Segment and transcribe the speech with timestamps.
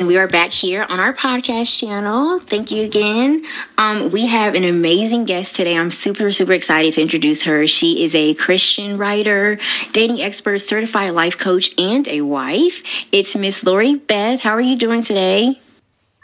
[0.00, 2.38] We are back here on our podcast channel.
[2.40, 3.44] Thank you again.
[3.76, 5.76] Um, we have an amazing guest today.
[5.76, 7.66] I'm super, super excited to introduce her.
[7.66, 9.58] She is a Christian writer,
[9.92, 12.82] dating expert, certified life coach, and a wife.
[13.12, 14.40] It's Miss Lori Beth.
[14.40, 15.59] How are you doing today?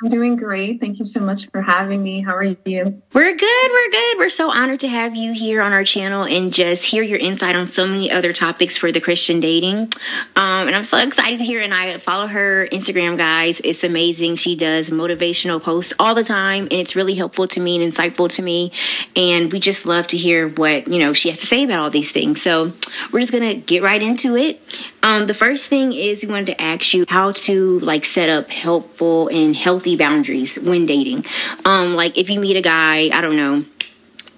[0.03, 0.79] I'm doing great.
[0.79, 2.21] Thank you so much for having me.
[2.21, 3.03] How are you?
[3.15, 3.71] We're good.
[3.71, 4.19] We're good.
[4.19, 7.57] We're so honored to have you here on our channel and just hear your insight
[7.57, 9.91] on so many other topics for the Christian dating.
[10.37, 11.63] Um, and I'm so excited to hear.
[11.63, 13.59] And I follow her Instagram, guys.
[13.65, 14.37] It's amazing.
[14.37, 18.29] She does motivational posts all the time, and it's really helpful to me and insightful
[18.33, 18.73] to me.
[19.15, 21.91] And we just love to hear what you know she has to say about all
[21.91, 22.43] these things.
[22.43, 22.75] So
[23.13, 24.61] we're just gonna get right into it.
[25.03, 28.51] Um, the first thing is we wanted to ask you how to like set up
[28.51, 31.25] helpful and healthy healthy boundaries when dating.
[31.65, 33.65] Um, like if you meet a guy, I don't know,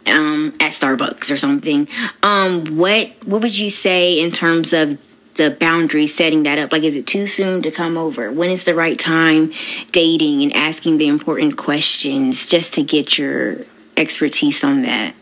[0.07, 1.89] um, at Starbucks or something,
[2.23, 4.99] um, what what would you say in terms of
[5.35, 6.73] the boundary setting that up?
[6.73, 8.31] Like, is it too soon to come over?
[8.31, 9.53] When is the right time
[9.93, 13.65] dating and asking the important questions just to get your
[13.97, 15.15] expertise on that?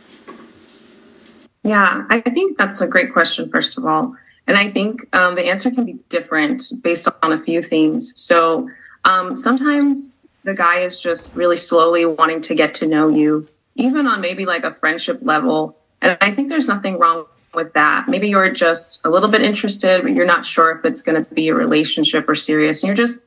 [1.62, 4.16] Yeah, I think that's a great question, first of all.
[4.46, 8.14] And I think um, the answer can be different based on a few things.
[8.16, 8.70] So
[9.06, 10.12] um, sometimes
[10.46, 14.46] the guy is just really slowly wanting to get to know you, even on maybe
[14.46, 15.76] like a friendship level.
[16.00, 18.06] And I think there's nothing wrong with that.
[18.08, 21.34] Maybe you're just a little bit interested, but you're not sure if it's going to
[21.34, 22.82] be a relationship or serious.
[22.82, 23.18] And you're just,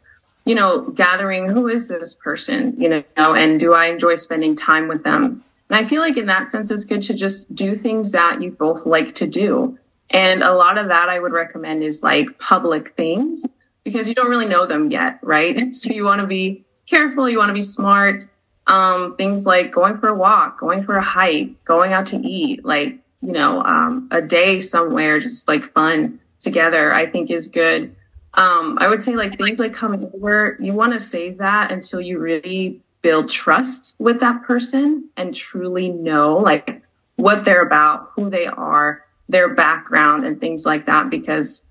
[0.46, 4.88] you know, gathering who is this person, you know, and do I enjoy spending time
[4.88, 5.44] with them?
[5.70, 8.52] And I feel like in that sense, it's good to just do things that you
[8.52, 9.78] both like to do.
[10.10, 13.46] And a lot of that I would recommend is like public things
[13.84, 15.58] because you don't really know them yet, right?
[15.76, 17.30] So you want to be careful.
[17.30, 18.28] You want to be smart.
[18.68, 22.64] Um, things like going for a walk, going for a hike, going out to eat,
[22.64, 27.96] like, you know, um, a day somewhere, just like fun together, I think is good.
[28.36, 32.00] Um, I would say like things like coming over, you want to save that until
[32.00, 36.82] you really build trust with that person and truly know like
[37.16, 41.10] what they're about, who they are, their background and things like that.
[41.10, 41.64] Because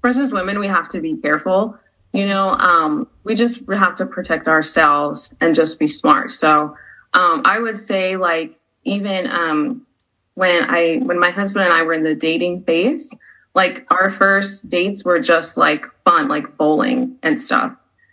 [0.00, 1.76] for us as women, we have to be careful
[2.12, 6.32] you know um, we just have to protect ourselves and just be smart.
[6.32, 6.76] So
[7.14, 9.86] um, i would say like even um,
[10.34, 13.12] when i when my husband and i were in the dating phase
[13.54, 17.72] like our first dates were just like fun like bowling and stuff.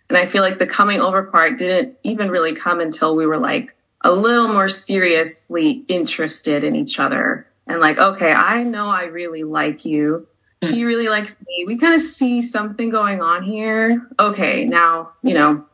[0.10, 3.38] And i feel like the coming over part didn't even really come until we were
[3.38, 9.06] like a little more seriously interested in each other and like okay i know i
[9.06, 10.28] really like you
[10.72, 11.66] he really likes me.
[11.66, 14.08] We kind of see something going on here.
[14.20, 15.66] Okay, now, you know,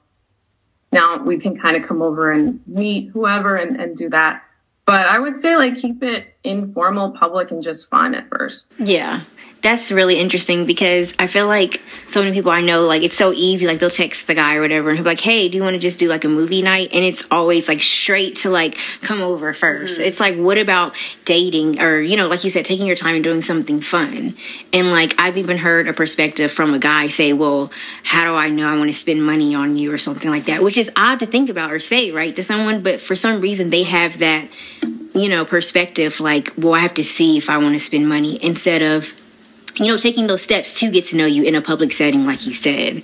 [0.92, 4.44] now we can kind of come over and meet whoever and, and do that.
[4.86, 8.76] But I would say like keep it informal, public, and just fun at first.
[8.80, 9.22] Yeah
[9.62, 13.32] that's really interesting because I feel like so many people I know, like it's so
[13.32, 13.68] easy.
[13.68, 15.76] Like they'll text the guy or whatever, and he'll be like, "Hey, do you want
[15.76, 19.22] to just do like a movie night?" And it's always like straight to like come
[19.22, 20.02] over 1st mm-hmm.
[20.02, 23.24] It's like, what about dating or you know, like you said, taking your time and
[23.24, 24.36] doing something fun?
[24.74, 27.72] And like I've even heard a perspective from a guy say, "Well,
[28.04, 30.64] how do I know I want to spend money on you or something like that?"
[30.64, 33.70] Which is odd to think about or say, right, to someone, but for some reason
[33.70, 34.50] they have that
[35.14, 38.44] you know perspective like, "Well, I have to see if I want to spend money,"
[38.44, 39.14] instead of
[39.76, 42.46] you know, taking those steps to get to know you in a public setting, like
[42.46, 43.04] you said.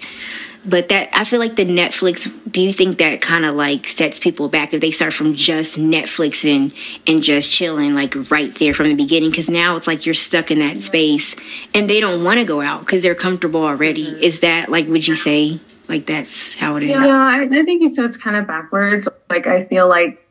[0.66, 2.30] But that I feel like the Netflix.
[2.52, 5.78] Do you think that kind of like sets people back if they start from just
[5.78, 6.74] Netflixing
[7.06, 9.30] and just chilling, like right there from the beginning?
[9.30, 11.36] Because now it's like you're stuck in that space,
[11.74, 14.08] and they don't want to go out because they're comfortable already.
[14.08, 14.24] Mm-hmm.
[14.24, 14.88] Is that like?
[14.88, 16.90] Would you say like that's how it is?
[16.90, 19.08] Yeah, I, I think you said it's kind of backwards.
[19.30, 20.27] Like I feel like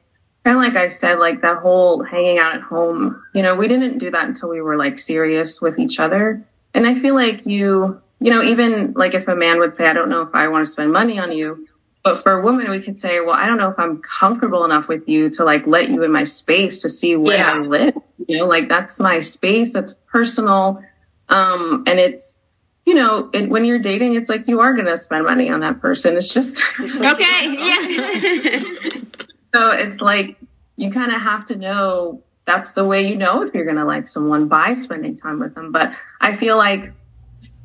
[0.47, 3.67] kind of like I said, like that whole hanging out at home, you know, we
[3.67, 6.47] didn't do that until we were like serious with each other.
[6.73, 9.93] And I feel like you, you know, even like if a man would say, I
[9.93, 11.67] don't know if I want to spend money on you.
[12.05, 14.87] But for a woman, we could say, well, I don't know if I'm comfortable enough
[14.87, 17.51] with you to like let you in my space to see where yeah.
[17.51, 17.95] I live.
[18.29, 19.73] You know, like that's my space.
[19.73, 20.81] That's personal.
[21.29, 22.37] Um, and it's,
[22.85, 25.59] you know, it, when you're dating, it's like you are going to spend money on
[25.61, 26.17] that person.
[26.17, 27.53] It's just okay.
[27.53, 28.91] Yeah.
[29.55, 30.39] So it's like
[30.77, 33.85] you kind of have to know that's the way you know if you're going to
[33.85, 35.73] like someone by spending time with them.
[35.73, 36.93] But I feel like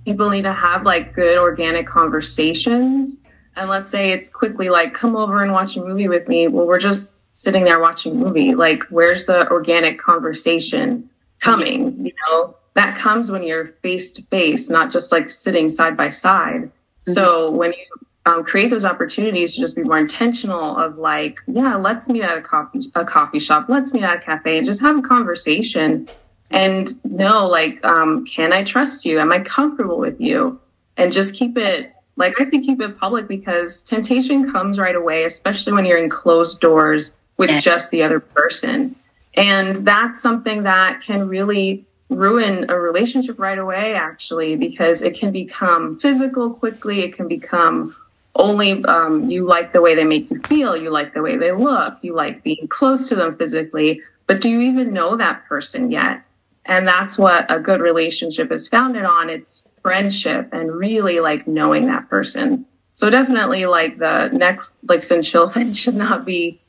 [0.06, 3.18] people need to have like good organic conversations.
[3.56, 6.48] And let's say it's quickly like, come over and watch a movie with me.
[6.48, 8.56] Well, we're just sitting there watching a movie.
[8.56, 11.10] Like, where's the organic conversation
[11.42, 12.06] coming?
[12.06, 16.10] You know, that comes when you're face to face, not just like sitting side by
[16.10, 16.63] side.
[16.63, 17.13] Mm-hmm.
[17.13, 17.86] So when you
[18.25, 22.38] um, create those opportunities to just be more intentional of like, yeah, let's meet at
[22.38, 26.07] a coffee a coffee shop, let's meet at a cafe, and just have a conversation
[26.51, 29.19] and know like, um, can I trust you?
[29.19, 30.59] Am I comfortable with you?
[30.97, 35.23] And just keep it like I say, keep it public because temptation comes right away,
[35.23, 38.95] especially when you're in closed doors with just the other person.
[39.33, 45.31] And that's something that can really ruin a relationship right away, actually, because it can
[45.31, 47.01] become physical quickly.
[47.01, 47.95] It can become
[48.36, 51.51] only um, you like the way they make you feel, you like the way they
[51.51, 55.92] look, you like being close to them physically, but do you even know that person
[55.92, 56.24] yet?
[56.66, 59.30] And that's what a good relationship is founded on.
[59.30, 62.66] It's friendship and really like knowing that person.
[62.94, 66.62] So definitely like the Netflix and chill thing should not be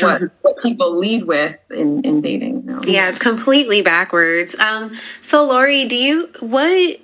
[0.00, 2.66] what, what people lead with in, in dating.
[2.66, 2.80] No.
[2.82, 4.58] Yeah, it's completely backwards.
[4.58, 7.00] Um, so Lori, do you, what,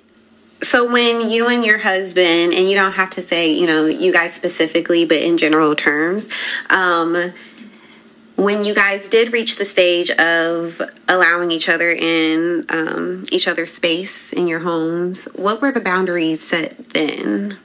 [0.63, 4.11] so when you and your husband, and you don't have to say, you know, you
[4.11, 6.27] guys specifically, but in general terms,
[6.69, 7.33] um,
[8.35, 13.71] when you guys did reach the stage of allowing each other in um, each other's
[13.71, 17.59] space in your homes, what were the boundaries set then?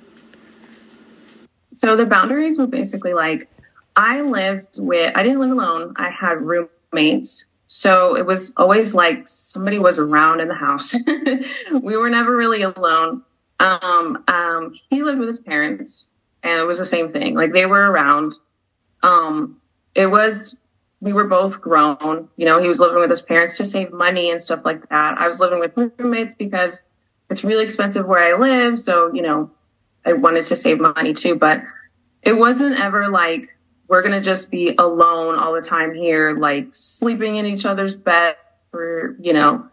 [1.74, 3.48] So the boundaries were basically like
[3.96, 5.94] I lived with, I didn't live alone.
[5.96, 7.46] I had roommates.
[7.68, 10.96] So it was always like somebody was around in the house.
[11.82, 13.22] we were never really alone.
[13.60, 16.08] Um, um, he lived with his parents
[16.42, 17.34] and it was the same thing.
[17.34, 18.34] Like they were around.
[19.02, 19.60] Um,
[19.94, 20.56] it was
[21.00, 22.28] we were both grown.
[22.36, 25.18] You know, he was living with his parents to save money and stuff like that.
[25.18, 26.82] I was living with roommates because
[27.30, 28.80] it's really expensive where I live.
[28.80, 29.50] So, you know,
[30.06, 31.34] I wanted to save money too.
[31.34, 31.62] But
[32.22, 33.54] it wasn't ever like
[33.88, 37.94] we're going to just be alone all the time here, like sleeping in each other's
[37.94, 38.36] bed
[38.72, 39.66] or, you know,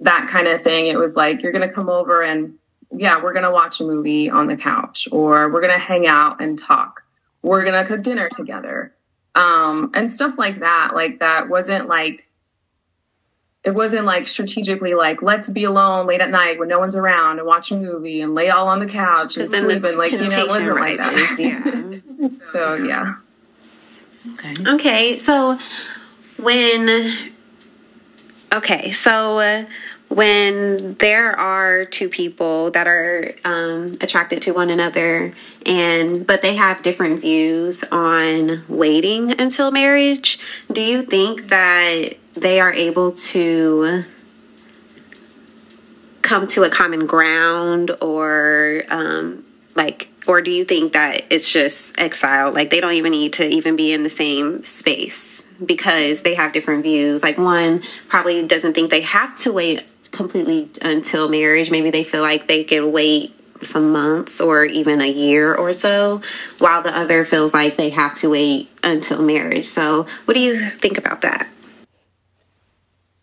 [0.00, 0.86] that kind of thing.
[0.86, 2.54] It was like, you're going to come over and,
[2.92, 6.06] yeah, we're going to watch a movie on the couch or we're going to hang
[6.06, 7.02] out and talk.
[7.42, 8.94] We're going to cook dinner together
[9.36, 10.92] um, and stuff like that.
[10.94, 12.28] Like that wasn't like
[13.62, 17.38] it wasn't like strategically like let's be alone late at night when no one's around
[17.38, 20.18] and watch a movie and lay all on the couch and sleep and like you
[20.28, 22.02] know it wasn't rises, like that.
[22.18, 22.28] Yeah.
[22.52, 23.14] so yeah.
[24.34, 24.54] Okay.
[24.66, 25.16] Okay.
[25.18, 25.58] So
[26.36, 27.32] when
[28.52, 29.38] okay, so.
[29.38, 29.64] Uh,
[30.08, 35.32] when there are two people that are um, attracted to one another
[35.64, 40.38] and but they have different views on waiting until marriage
[40.72, 44.04] do you think that they are able to
[46.22, 49.44] come to a common ground or um,
[49.74, 53.46] like or do you think that it's just exile like they don't even need to
[53.46, 58.74] even be in the same space because they have different views like one probably doesn't
[58.74, 59.84] think they have to wait
[60.16, 61.70] completely until marriage.
[61.70, 66.20] Maybe they feel like they can wait some months or even a year or so,
[66.58, 69.66] while the other feels like they have to wait until marriage.
[69.66, 71.48] So, what do you think about that?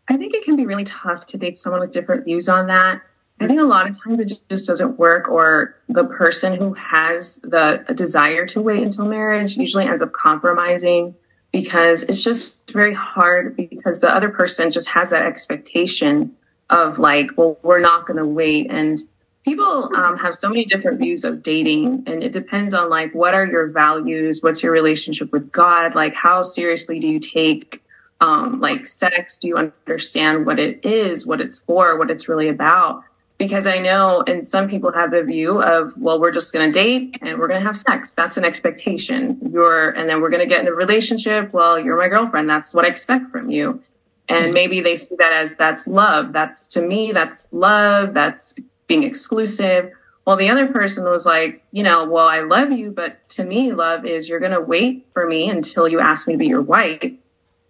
[0.10, 3.02] I think it can be really tough to date someone with different views on that.
[3.39, 7.38] I think a lot of times it just doesn't work, or the person who has
[7.44, 11.15] the desire to wait until marriage usually ends up compromising
[11.51, 16.35] because it's just very hard because the other person just has that expectation
[16.69, 18.71] of like, well, we're not going to wait.
[18.71, 19.00] And
[19.45, 23.33] people um, have so many different views of dating, and it depends on like what
[23.33, 27.83] are your values, what's your relationship with God, like how seriously do you take
[28.21, 29.38] um, like sex?
[29.38, 33.03] Do you understand what it is, what it's for, what it's really about?
[33.48, 36.74] Because I know, and some people have the view of, well, we're just going to
[36.74, 38.13] date and we're going to have sex.
[38.13, 39.38] That's an expectation.
[39.52, 41.52] You're, and then we're going to get in a relationship.
[41.52, 42.50] Well, you're my girlfriend.
[42.50, 43.83] That's what I expect from you
[44.30, 44.54] and mm-hmm.
[44.54, 48.56] maybe they see that as that's love that's to me that's love that's
[48.88, 49.92] being exclusive
[50.26, 53.73] well the other person was like you know well i love you but to me
[53.73, 56.62] love is you're going to wait for me until you ask me to be your
[56.62, 57.12] wife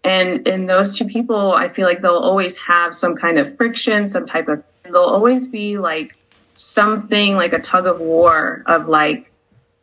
[0.03, 4.07] and in those two people i feel like they'll always have some kind of friction
[4.07, 4.63] some type of
[4.93, 6.15] they'll always be like
[6.55, 9.31] something like a tug of war of like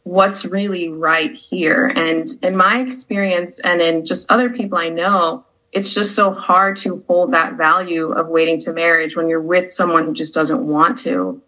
[0.05, 5.45] what's really right here and in my experience and in just other people i know
[5.73, 9.71] it's just so hard to hold that value of waiting to marriage when you're with
[9.71, 11.41] someone who just doesn't want to.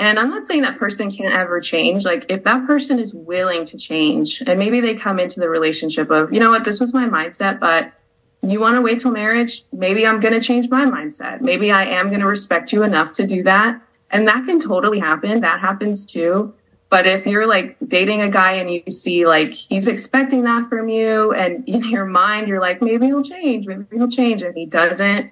[0.00, 2.04] And I'm not saying that person can't ever change.
[2.04, 6.10] Like, if that person is willing to change, and maybe they come into the relationship
[6.10, 7.92] of, you know what, this was my mindset, but
[8.42, 9.64] you want to wait till marriage?
[9.72, 11.40] Maybe I'm going to change my mindset.
[11.40, 13.80] Maybe I am going to respect you enough to do that.
[14.10, 15.40] And that can totally happen.
[15.40, 16.54] That happens too.
[16.90, 20.88] But if you're like dating a guy and you see like he's expecting that from
[20.88, 24.64] you, and in your mind you're like, maybe he'll change, maybe he'll change, and he
[24.64, 25.30] doesn't,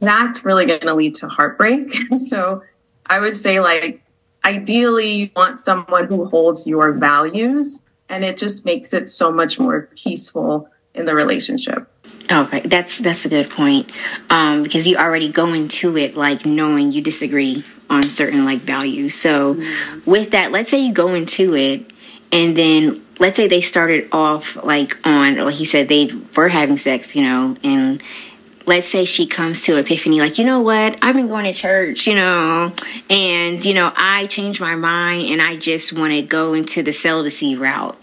[0.00, 1.96] that's really going to lead to heartbreak.
[2.28, 2.62] so
[3.06, 4.02] I would say, like,
[4.44, 9.58] ideally, you want someone who holds your values, and it just makes it so much
[9.58, 11.88] more peaceful in the relationship.
[12.28, 12.68] Oh, right.
[12.68, 13.90] That's that's a good point.
[14.30, 19.14] Um, because you already go into it like knowing you disagree on certain like values.
[19.14, 20.10] So mm-hmm.
[20.10, 21.92] with that, let's say you go into it
[22.32, 26.78] and then let's say they started off like on like he said they were having
[26.78, 28.02] sex, you know, and
[28.66, 32.06] let's say she comes to epiphany like you know what i've been going to church
[32.08, 32.72] you know
[33.08, 36.92] and you know i changed my mind and i just want to go into the
[36.92, 37.96] celibacy route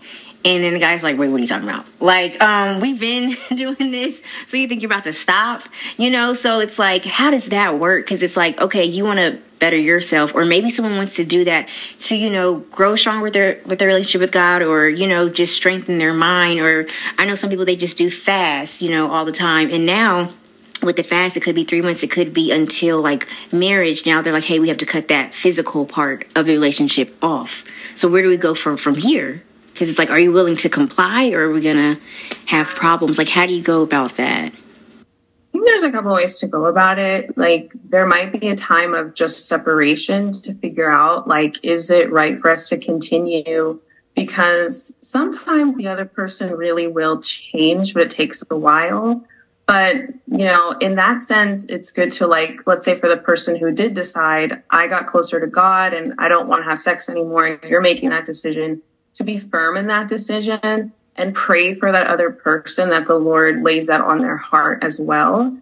[0.46, 1.86] and then the guy's like, wait, what are you talking about?
[2.00, 5.64] Like, um, we've been doing this, so you think you're about to stop?
[5.98, 8.06] You know, so it's like, how does that work?
[8.06, 11.46] Because it's like, okay, you want to better yourself, or maybe someone wants to do
[11.46, 15.08] that to, you know, grow strong with their with their relationship with God, or you
[15.08, 16.60] know, just strengthen their mind.
[16.60, 19.86] Or I know some people they just do fast, you know, all the time, and
[19.86, 20.34] now
[20.82, 24.06] with the fast, it could be three months, it could be until like marriage.
[24.06, 27.64] Now they're like, hey, we have to cut that physical part of the relationship off.
[27.96, 29.44] So where do we go from from here?
[29.74, 31.98] Because it's like, are you willing to comply or are we to
[32.46, 33.18] have problems?
[33.18, 34.54] Like, how do you go about that?
[34.54, 37.36] I think there's a couple ways to go about it.
[37.38, 42.12] Like, there might be a time of just separation to figure out, like, is it
[42.12, 43.80] right for us to continue?
[44.16, 49.26] Because sometimes the other person really will change, but it takes a while.
[49.66, 49.96] But,
[50.28, 53.72] you know, in that sense, it's good to, like, let's say for the person who
[53.72, 57.46] did decide, I got closer to God and I don't want to have sex anymore,
[57.48, 58.82] and you're making that decision
[59.14, 63.62] to be firm in that decision and pray for that other person that the Lord
[63.62, 65.56] lays that on their heart as well.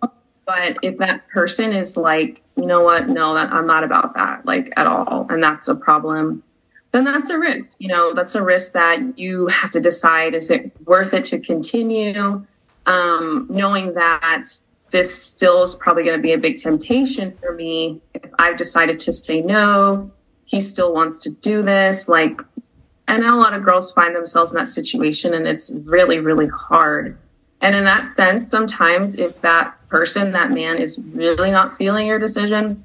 [0.46, 4.46] But if that person is like, you know what, no, that I'm not about that,
[4.46, 6.44] like at all, and that's a problem,
[6.92, 7.78] then that's a risk.
[7.80, 11.40] You know, that's a risk that you have to decide is it worth it to
[11.40, 12.46] continue?
[12.86, 14.46] Um, knowing that
[14.90, 19.00] this still is probably going to be a big temptation for me if I've decided
[19.02, 20.12] to say no,
[20.46, 22.10] he still wants to do this.
[22.10, 22.42] Like,
[23.08, 27.18] Know a lot of girls find themselves in that situation and it's really, really hard.
[27.62, 32.18] And in that sense, sometimes if that person, that man is really not feeling your
[32.18, 32.84] decision,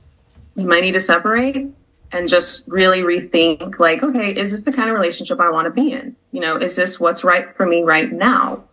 [0.54, 1.68] you might need to separate
[2.12, 5.70] and just really rethink like, okay, is this the kind of relationship I want to
[5.70, 6.14] be in?
[6.32, 8.64] You know, is this what's right for me right now?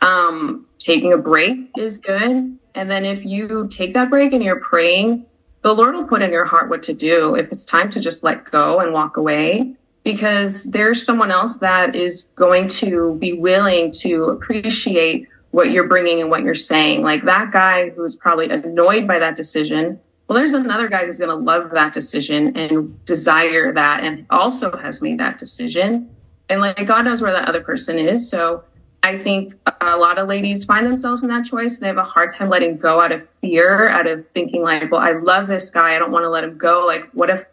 [0.00, 2.58] Um, taking a break is good.
[2.74, 5.26] And then if you take that break and you're praying,
[5.62, 7.36] the Lord will put in your heart what to do.
[7.36, 11.94] If it's time to just let go and walk away, because there's someone else that
[11.94, 17.02] is going to be willing to appreciate what you're bringing and what you're saying.
[17.02, 20.00] Like that guy who's probably annoyed by that decision.
[20.26, 24.76] Well, there's another guy who's going to love that decision and desire that and also
[24.78, 26.10] has made that decision.
[26.48, 28.28] And like God knows where that other person is.
[28.28, 28.64] So
[29.02, 31.74] I think a lot of ladies find themselves in that choice.
[31.74, 34.90] and They have a hard time letting go out of fear, out of thinking like,
[34.90, 35.96] well, I love this guy.
[35.96, 36.86] I don't want to let him go.
[36.86, 37.44] Like, what if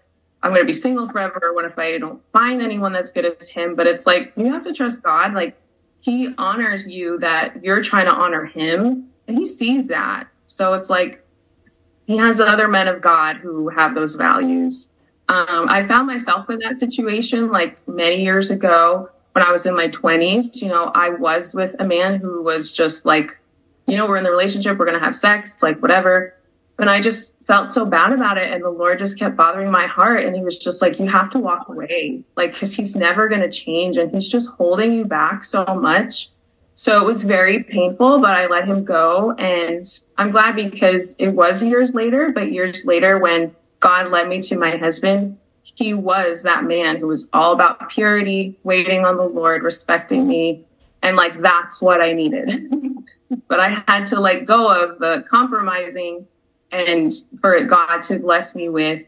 [0.41, 1.53] I'm going to be single forever.
[1.53, 3.75] What if I don't find anyone that's good as him?
[3.75, 5.33] But it's like, you have to trust God.
[5.33, 5.57] Like,
[6.01, 10.27] he honors you that you're trying to honor him, and he sees that.
[10.47, 11.25] So it's like,
[12.05, 14.89] he has other men of God who have those values.
[15.27, 19.75] Um, I found myself in that situation like many years ago when I was in
[19.75, 20.59] my 20s.
[20.61, 23.37] You know, I was with a man who was just like,
[23.85, 26.33] you know, we're in the relationship, we're going to have sex, like whatever.
[26.79, 28.53] And I just felt so bad about it.
[28.53, 30.23] And the Lord just kept bothering my heart.
[30.23, 33.41] And he was just like, you have to walk away, like, because he's never going
[33.41, 33.97] to change.
[33.97, 36.29] And he's just holding you back so much.
[36.75, 39.31] So it was very painful, but I let him go.
[39.31, 39.83] And
[40.17, 44.55] I'm glad because it was years later, but years later, when God led me to
[44.55, 49.63] my husband, he was that man who was all about purity, waiting on the Lord,
[49.63, 50.65] respecting me.
[51.01, 52.73] And like, that's what I needed.
[53.47, 56.27] but I had to let go of the compromising
[56.71, 57.11] and
[57.41, 59.03] for God to bless me with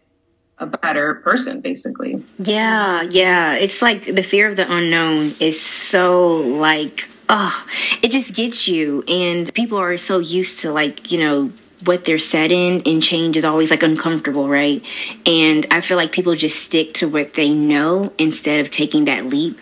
[0.57, 2.23] a better person basically.
[2.37, 3.53] Yeah yeah.
[3.53, 7.65] It's like the fear of the unknown is so like oh
[8.01, 9.03] it just gets you.
[9.07, 11.51] And people are so used to like you know
[11.83, 14.85] what they're set in and change is always like uncomfortable right?
[15.25, 19.25] And i feel like people just stick to what they know instead of taking that
[19.25, 19.59] leap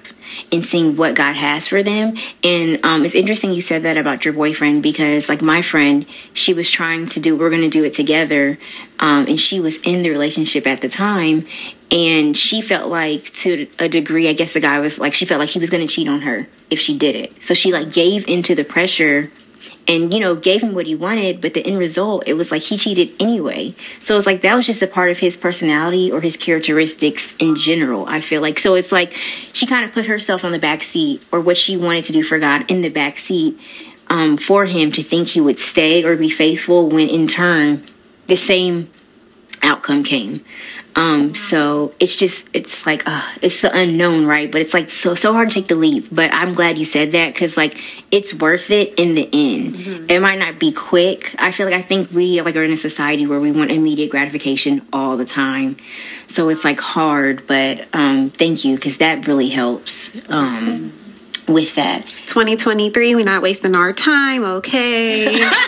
[0.52, 2.18] and seeing what God has for them.
[2.44, 6.54] And um, it's interesting you said that about your boyfriend because, like, my friend, she
[6.54, 8.58] was trying to do, we're going to do it together.
[9.00, 11.48] Um, and she was in the relationship at the time.
[11.92, 15.40] And she felt like, to a degree, I guess the guy was like, she felt
[15.40, 17.42] like he was going to cheat on her if she did it.
[17.42, 19.32] So she, like, gave into the pressure
[19.90, 22.62] and you know gave him what he wanted but the end result it was like
[22.62, 23.76] he cheated anyway.
[24.00, 27.58] So it's like that was just a part of his personality or his characteristics in
[27.58, 28.60] general i feel like.
[28.60, 29.14] So it's like
[29.52, 32.24] she kind of put herself on the back seat or what she wanted to do
[32.24, 33.60] for god in the back seat
[34.10, 37.86] um, for him to think he would stay or be faithful when in turn
[38.28, 38.90] the same
[39.62, 40.44] outcome came.
[40.96, 44.52] Um, so it's just it's like uh, it's the unknown, right?
[44.52, 46.08] But it's like so so hard to take the leap.
[46.12, 49.76] But I'm glad you said that because like it's worth it in the end.
[49.76, 50.10] Mm-hmm.
[50.10, 51.36] It might not be quick.
[51.38, 54.10] I feel like I think we like are in a society where we want immediate
[54.10, 55.78] gratification all the time.
[56.28, 60.12] So it's like hard, but um, thank you because that really helps.
[60.28, 60.99] Um,
[61.50, 62.08] with that.
[62.28, 65.40] 2023, we're not wasting our time, okay?
[65.40, 65.60] not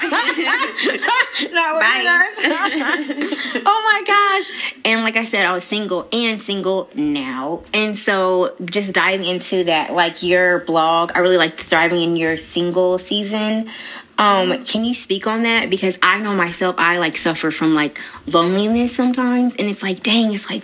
[1.79, 3.07] wasting our time.
[3.65, 4.51] oh my gosh.
[4.85, 7.63] And like I said, I was single and single now.
[7.73, 12.37] And so just diving into that, like your blog, I really like thriving in your
[12.37, 13.69] single season.
[14.17, 15.71] Um, can you speak on that?
[15.71, 20.31] Because I know myself, I like suffer from like loneliness sometimes, and it's like, dang,
[20.33, 20.63] it's like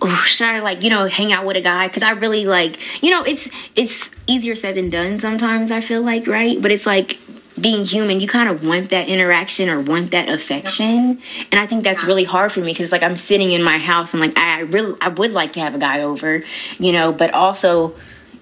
[0.00, 1.88] oh, should I like you know hang out with a guy?
[1.88, 5.70] Because I really like you know it's it's easier said than done sometimes.
[5.70, 7.18] I feel like right, but it's like
[7.58, 11.84] being human, you kind of want that interaction or want that affection, and I think
[11.84, 14.60] that's really hard for me because like I'm sitting in my house and like I
[14.60, 16.42] really I would like to have a guy over,
[16.78, 17.94] you know, but also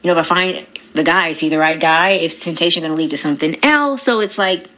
[0.02, 2.12] you know if I find the guy, is he the right guy?
[2.12, 4.68] If temptation going to lead to something else, so it's like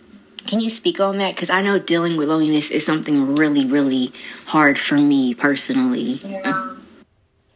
[0.46, 1.34] can you speak on that?
[1.34, 4.12] Because I know dealing with loneliness is something really, really
[4.46, 6.20] hard for me personally.
[6.24, 6.74] Yeah.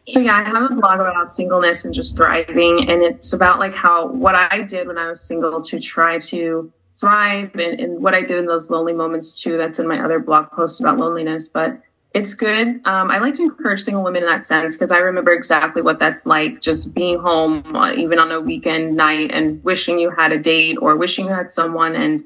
[0.09, 3.75] So yeah, I have a blog about singleness and just thriving, and it's about like
[3.75, 8.14] how what I did when I was single to try to thrive, and, and what
[8.14, 9.56] I did in those lonely moments too.
[9.56, 11.80] That's in my other blog post about loneliness, but
[12.12, 12.66] it's good.
[12.87, 16.00] Um, I like to encourage single women in that sense because I remember exactly what
[16.00, 20.32] that's like just being home, uh, even on a weekend night, and wishing you had
[20.32, 22.25] a date or wishing you had someone, and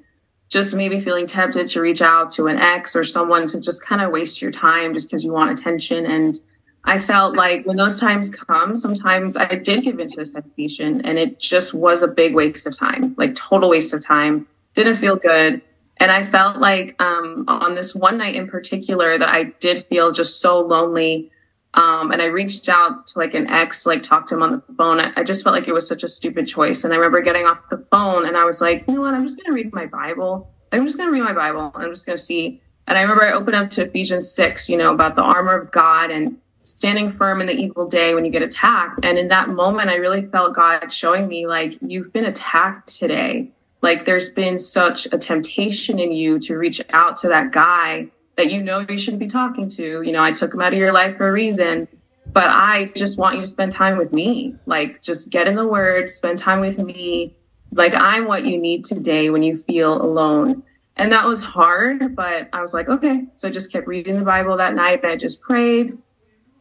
[0.55, 4.01] just maybe feeling tempted to reach out to an ex or someone to just kind
[4.01, 6.07] of waste your time just because you want attention.
[6.07, 6.39] And
[6.85, 11.19] I felt like when those times come, sometimes I did give into the temptation and
[11.19, 14.47] it just was a big waste of time, like total waste of time.
[14.77, 15.61] Didn't feel good.
[15.97, 20.13] And I felt like um, on this one night in particular that I did feel
[20.13, 21.33] just so lonely
[21.75, 24.63] um, and I reached out to like an ex, like talked to him on the
[24.77, 25.01] phone.
[25.01, 26.85] I, I, just felt like it was such a stupid choice.
[26.85, 29.13] And I remember getting off the phone and I was like, you know what?
[29.13, 30.49] I'm just going to read my Bible.
[30.71, 31.73] I'm just going to read my Bible.
[31.75, 32.63] I'm just going to see.
[32.87, 35.73] And I remember I opened up to Ephesians 6, you know, about the armor of
[35.73, 39.05] God and standing firm in the evil day when you get attacked.
[39.05, 43.51] And in that moment, I really felt God showing me, like, you've been attacked today.
[43.83, 48.51] Like, there's been such a temptation in you to reach out to that guy that
[48.51, 50.03] you know you shouldn't be talking to.
[50.03, 51.89] You know, I took him out of your life for a reason,
[52.33, 54.57] but I just want you to spend time with me.
[54.67, 57.37] Like, just get in the word, spend time with me.
[57.73, 60.63] Like, I'm what you need today when you feel alone.
[60.97, 63.27] And that was hard, but I was like, okay.
[63.35, 65.97] So I just kept reading the Bible that night and I just prayed.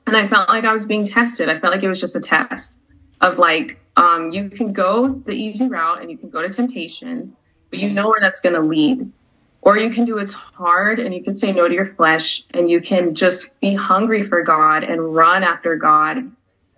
[0.07, 1.49] And I felt like I was being tested.
[1.49, 2.79] I felt like it was just a test
[3.21, 7.35] of like, um, you can go the easy route and you can go to temptation,
[7.69, 9.11] but you know where that's going to lead.
[9.65, 12.69] Or you can do it's hard and you can say no to your flesh and
[12.69, 16.29] you can just be hungry for God and run after God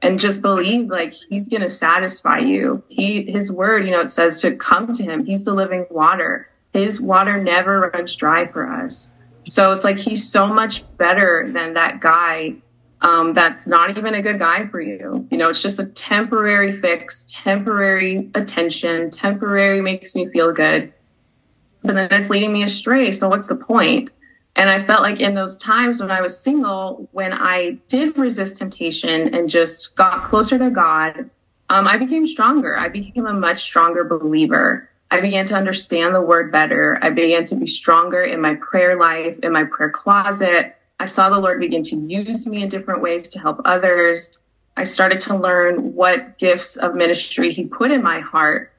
[0.03, 2.83] and just believe like he's going to satisfy you.
[2.87, 5.25] He his word, you know, it says to come to him.
[5.25, 6.47] He's the living water.
[6.73, 9.09] His water never runs dry for us.
[9.47, 12.55] So it's like he's so much better than that guy
[13.01, 15.27] um, that's not even a good guy for you.
[15.31, 20.93] You know, it's just a temporary fix, temporary attention, temporary makes me feel good
[21.85, 23.11] but then it's leading me astray.
[23.11, 24.11] So what's the point?
[24.55, 28.55] And I felt like in those times when I was single, when I did resist
[28.57, 31.29] temptation and just got closer to God,
[31.69, 32.77] um, I became stronger.
[32.77, 34.89] I became a much stronger believer.
[35.11, 36.97] I began to understand the word better.
[37.01, 40.75] I began to be stronger in my prayer life, in my prayer closet.
[40.99, 44.39] I saw the Lord begin to use me in different ways to help others.
[44.77, 48.71] I started to learn what gifts of ministry He put in my heart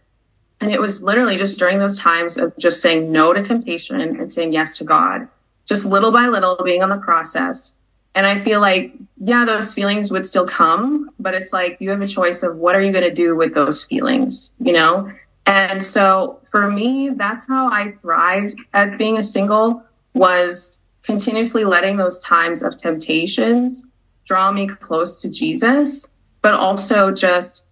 [0.61, 4.33] and it was literally just during those times of just saying no to temptation and
[4.33, 5.29] saying yes to God,
[5.67, 7.75] just little by little being on the process.
[8.15, 12.01] And I feel like, yeah, those feelings would still come, but it's like you have
[12.01, 15.13] a choice of what are you going to do with those feelings, you know?
[15.45, 19.83] And so for me, that's how I thrived at being a single
[20.15, 23.85] was continuously letting those times of temptations
[24.25, 26.07] draw me close to Jesus,
[26.41, 27.65] but also just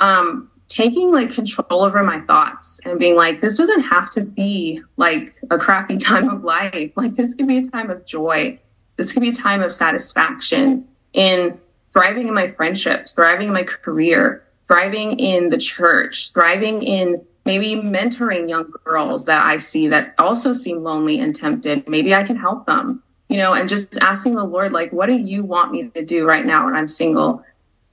[0.00, 4.80] um, taking like control over my thoughts and being like, this doesn't have to be
[4.96, 6.92] like a crappy time of life.
[6.96, 8.58] Like, this could be a time of joy.
[8.96, 11.58] This could be a time of satisfaction in
[11.92, 17.74] thriving in my friendships, thriving in my career, thriving in the church, thriving in maybe
[17.74, 21.88] mentoring young girls that I see that also seem lonely and tempted.
[21.88, 25.16] Maybe I can help them, you know, and just asking the Lord, like, what do
[25.16, 27.42] you want me to do right now when I'm single?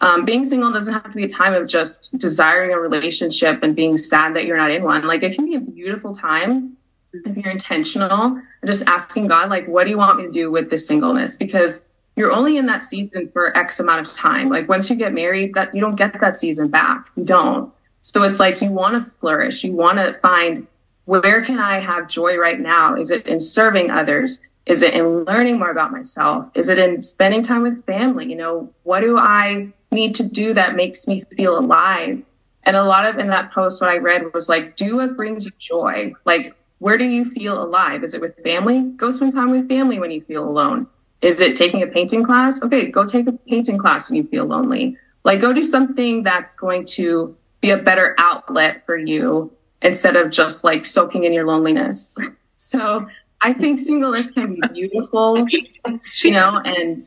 [0.01, 3.75] Um, being single doesn't have to be a time of just desiring a relationship and
[3.75, 5.05] being sad that you're not in one.
[5.05, 6.77] Like it can be a beautiful time
[7.13, 10.69] if you're intentional, just asking God, like, what do you want me to do with
[10.69, 11.37] this singleness?
[11.37, 11.81] Because
[12.15, 14.49] you're only in that season for X amount of time.
[14.49, 17.09] Like once you get married, that you don't get that season back.
[17.15, 17.71] You don't.
[18.01, 19.63] So it's like you want to flourish.
[19.63, 20.67] You want to find
[21.05, 22.95] where can I have joy right now?
[22.95, 24.41] Is it in serving others?
[24.65, 26.49] Is it in learning more about myself?
[26.53, 28.25] Is it in spending time with family?
[28.25, 32.21] You know, what do I need to do that makes me feel alive?
[32.63, 35.45] And a lot of in that post, what I read was like, do what brings
[35.45, 36.13] you joy.
[36.25, 38.03] Like, where do you feel alive?
[38.03, 38.81] Is it with family?
[38.81, 40.87] Go spend time with family when you feel alone.
[41.21, 42.61] Is it taking a painting class?
[42.61, 44.97] Okay, go take a painting class when you feel lonely.
[45.23, 50.29] Like, go do something that's going to be a better outlet for you instead of
[50.31, 52.15] just like soaking in your loneliness.
[52.59, 53.07] So
[53.41, 55.47] I think singleness can be beautiful,
[56.23, 56.99] you know, and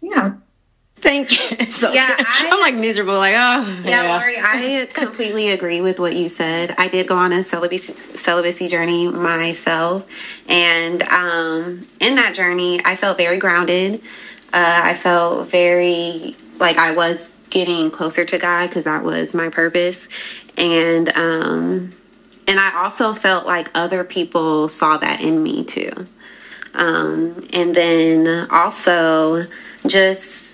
[0.00, 0.32] yeah.
[1.06, 1.66] Thank you.
[1.76, 3.18] So, yeah, I, am like miserable.
[3.18, 4.16] Like, oh, yeah, yeah.
[4.16, 6.74] Lori, I completely agree with what you said.
[6.78, 10.06] I did go on a celibacy, celibacy journey myself,
[10.48, 14.00] and um, in that journey, I felt very grounded.
[14.54, 19.50] Uh, I felt very like I was getting closer to God because that was my
[19.50, 20.08] purpose,
[20.56, 21.94] and um,
[22.46, 26.06] and I also felt like other people saw that in me too.
[26.72, 29.46] Um, and then also
[29.86, 30.45] just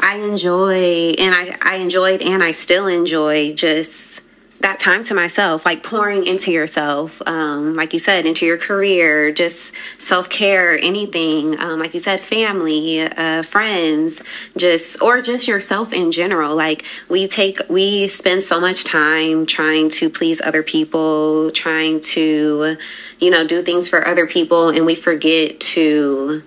[0.00, 4.20] I enjoy and I, I enjoyed and I still enjoy just
[4.60, 9.32] that time to myself, like pouring into yourself, um, like you said, into your career,
[9.32, 14.20] just self care, anything, um, like you said, family, uh, friends,
[14.58, 16.54] just, or just yourself in general.
[16.54, 22.76] Like we take, we spend so much time trying to please other people, trying to,
[23.18, 26.42] you know, do things for other people, and we forget to,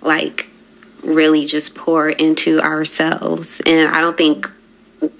[0.00, 0.48] like,
[1.02, 3.60] really just pour into ourselves.
[3.66, 4.48] And I don't think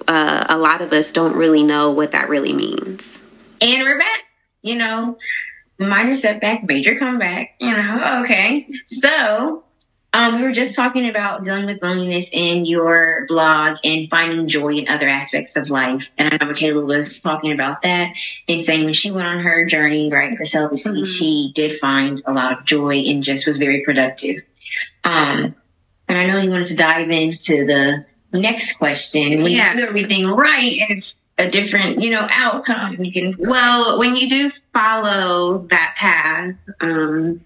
[0.07, 3.21] uh, a lot of us don't really know what that really means.
[3.61, 4.19] And we're back.
[4.61, 5.17] You know,
[5.77, 7.55] minor setback, major comeback.
[7.59, 8.69] You know, okay.
[8.85, 9.63] So,
[10.15, 14.73] um, we were just talking about dealing with loneliness in your blog and finding joy
[14.75, 16.11] in other aspects of life.
[16.19, 18.13] And I know Michaela was talking about that
[18.47, 21.03] and saying when she went on her journey, right, for celibacy, mm-hmm.
[21.05, 24.43] she did find a lot of joy and just was very productive.
[25.03, 25.55] Um,
[26.13, 29.41] and I know you wanted to dive into the next question.
[29.41, 29.73] When yeah.
[29.73, 33.03] you do everything right, it's a different, you know, outcome.
[33.03, 37.41] You can well, when you do follow that path, um,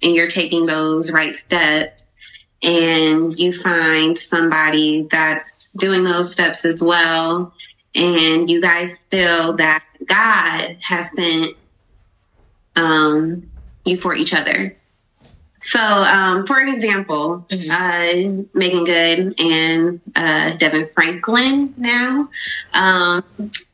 [0.00, 2.14] and you're taking those right steps,
[2.62, 7.52] and you find somebody that's doing those steps as well,
[7.94, 11.54] and you guys feel that God has sent
[12.74, 13.50] um,
[13.84, 14.77] you for each other.
[15.60, 17.70] So, um, for an example, mm-hmm.
[17.70, 22.28] uh, Meagan Good and uh, DeVon Franklin now.
[22.74, 23.24] Um,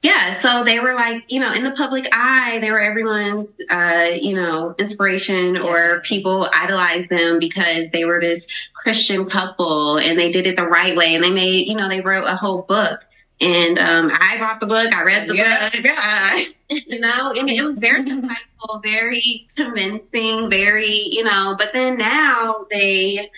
[0.02, 4.10] yeah, so they were like, you know, in the public eye, they were everyone's, uh,
[4.18, 10.32] you know, inspiration or people idolized them because they were this Christian couple and they
[10.32, 11.14] did it the right way.
[11.14, 13.06] And they made, you know, they wrote a whole book.
[13.40, 15.68] And um, I bought the book, I read the yeah.
[15.70, 15.84] book.
[15.86, 16.40] Uh,
[16.86, 23.30] you know, it was very insightful, very convincing, very, you know, but then now they,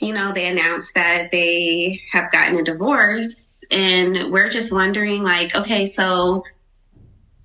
[0.00, 5.54] you know, they announced that they have gotten a divorce and we're just wondering like,
[5.54, 6.44] okay, so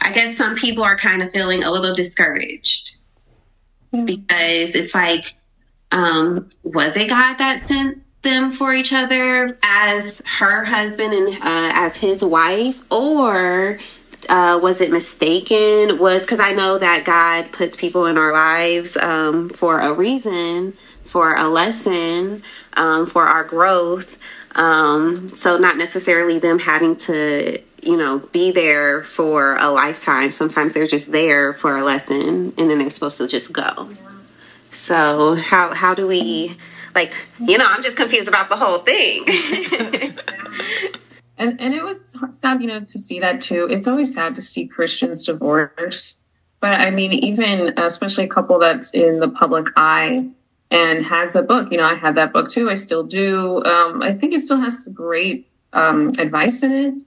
[0.01, 2.97] I guess some people are kind of feeling a little discouraged
[3.93, 4.05] mm-hmm.
[4.05, 5.35] because it's like,
[5.91, 11.71] um, was it God that sent them for each other as her husband and uh,
[11.73, 13.79] as his wife, or
[14.27, 15.97] uh, was it mistaken?
[15.97, 20.77] Was because I know that God puts people in our lives um, for a reason,
[21.03, 24.17] for a lesson, um, for our growth.
[24.55, 30.32] Um, so not necessarily them having to, you know, be there for a lifetime.
[30.32, 33.89] Sometimes they're just there for a lesson, and then they're supposed to just go.
[34.71, 36.58] So how how do we?
[36.95, 39.25] Like, you know, I'm just confused about the whole thing.
[41.38, 43.67] and and it was sad, you know, to see that too.
[43.69, 46.17] It's always sad to see Christians divorce,
[46.60, 50.30] but I mean, even especially a couple that's in the public eye
[50.71, 51.71] and has a book.
[51.71, 52.69] You know, I had that book too.
[52.69, 53.63] I still do.
[53.63, 57.02] Um, I think it still has great um, advice in it.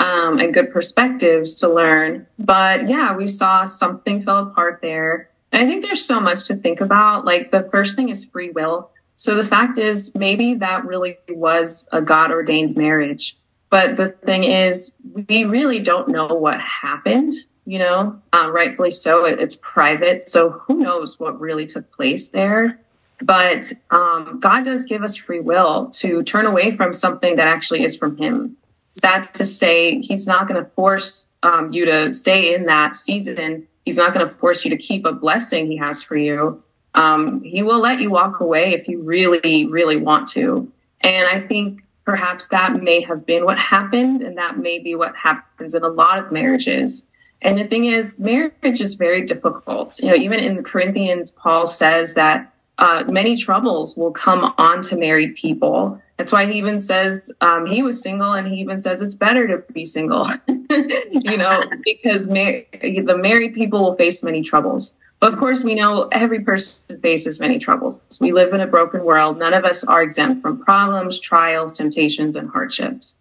[0.00, 2.26] Um, and good perspectives to learn.
[2.40, 5.30] But yeah, we saw something fell apart there.
[5.52, 7.24] And I think there's so much to think about.
[7.24, 8.90] Like the first thing is free will.
[9.20, 13.36] So the fact is, maybe that really was a God ordained marriage.
[13.68, 14.92] But the thing is,
[15.28, 17.34] we really don't know what happened,
[17.66, 19.26] you know, um, rightfully so.
[19.26, 20.26] It, it's private.
[20.26, 22.80] So who knows what really took place there.
[23.20, 27.84] But um, God does give us free will to turn away from something that actually
[27.84, 28.56] is from Him.
[28.94, 32.96] Is that to say He's not going to force um, you to stay in that
[32.96, 36.62] season He's not going to force you to keep a blessing he has for you.
[36.94, 40.70] Um, he will let you walk away if you really, really want to.
[41.00, 45.14] And I think perhaps that may have been what happened, and that may be what
[45.16, 47.04] happens in a lot of marriages.
[47.42, 49.98] And the thing is, marriage is very difficult.
[50.00, 54.82] You know, even in the Corinthians, Paul says that uh, many troubles will come on
[54.82, 56.00] to married people.
[56.16, 59.46] That's why he even says um, he was single, and he even says it's better
[59.46, 60.28] to be single.
[60.48, 64.92] you know, because mar- the married people will face many troubles.
[65.22, 68.00] Of course, we know every person faces many troubles.
[68.20, 69.38] We live in a broken world.
[69.38, 73.16] None of us are exempt from problems, trials, temptations, and hardships.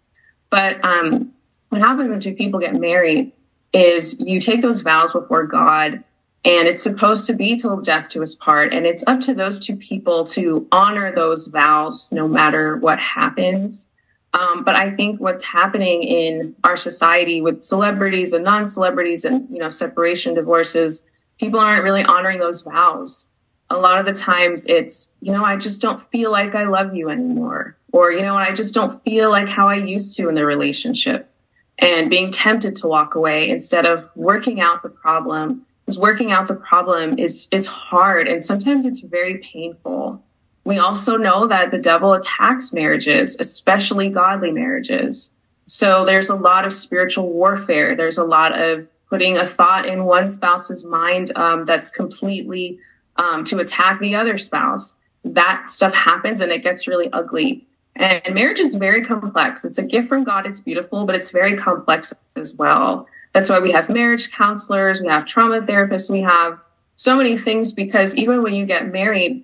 [0.49, 1.33] But um,
[1.69, 3.33] what happens when two people get married
[3.73, 6.03] is you take those vows before God,
[6.45, 8.73] and it's supposed to be till death to us part.
[8.73, 13.87] And it's up to those two people to honor those vows no matter what happens.
[14.33, 19.57] Um, but I think what's happening in our society with celebrities and non-celebrities and you
[19.57, 21.03] know separation divorces
[21.39, 23.25] people aren't really honoring those vows.
[23.69, 26.95] A lot of the times it's, you know, I just don't feel like I love
[26.95, 27.77] you anymore.
[27.91, 31.31] Or, you know, I just don't feel like how I used to in the relationship.
[31.77, 35.65] And being tempted to walk away instead of working out the problem.
[35.85, 40.21] Because working out the problem is is hard and sometimes it's very painful.
[40.65, 45.31] We also know that the devil attacks marriages, especially godly marriages.
[45.67, 47.95] So there's a lot of spiritual warfare.
[47.95, 52.79] There's a lot of putting a thought in one spouse's mind um, that's completely
[53.17, 54.93] um, to attack the other spouse.
[55.23, 57.67] That stuff happens and it gets really ugly.
[57.95, 59.65] And marriage is very complex.
[59.65, 60.45] It's a gift from God.
[60.45, 63.07] It's beautiful, but it's very complex as well.
[63.33, 66.59] That's why we have marriage counselors, we have trauma therapists, we have
[66.95, 69.43] so many things because even when you get married,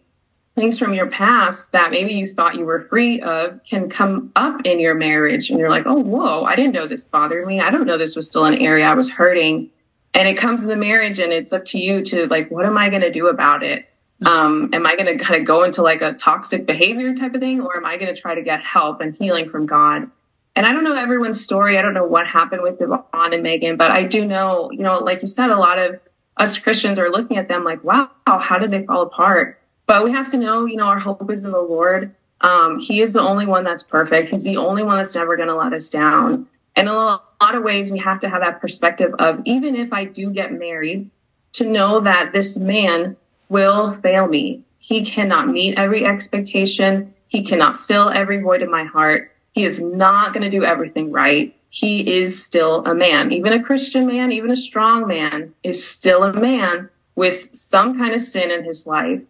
[0.56, 4.66] things from your past that maybe you thought you were free of can come up
[4.66, 7.60] in your marriage and you're like oh whoa i didn't know this bothered me.
[7.60, 9.70] I don't know this was still an area i was hurting.
[10.14, 12.78] And it comes in the marriage and it's up to you to like what am
[12.78, 13.86] i going to do about it?
[14.26, 17.42] Um, am i going to kind of go into like a toxic behavior type of
[17.42, 20.10] thing or am i going to try to get help and healing from god?
[20.56, 21.78] And i don't know everyone's story.
[21.78, 25.00] I don't know what happened with devon and megan but i do know you know
[25.00, 26.00] like you said a lot of
[26.38, 30.12] us christians are looking at them like wow how did they fall apart but we
[30.12, 32.16] have to know, you know, our hope is in the Lord.
[32.42, 34.30] Um, he is the only one that's perfect.
[34.30, 36.48] He's the only one that's never going to let us down.
[36.76, 39.94] And in a lot of ways, we have to have that perspective of even if
[39.94, 41.10] I do get married,
[41.54, 43.16] to know that this man
[43.48, 44.62] will fail me.
[44.78, 47.14] He cannot meet every expectation.
[47.28, 49.32] He cannot fill every void in my heart.
[49.54, 51.56] He is not going to do everything right.
[51.70, 53.32] He is still a man.
[53.32, 58.14] Even a Christian man, even a strong man is still a man with some kind
[58.14, 59.22] of sin in his life.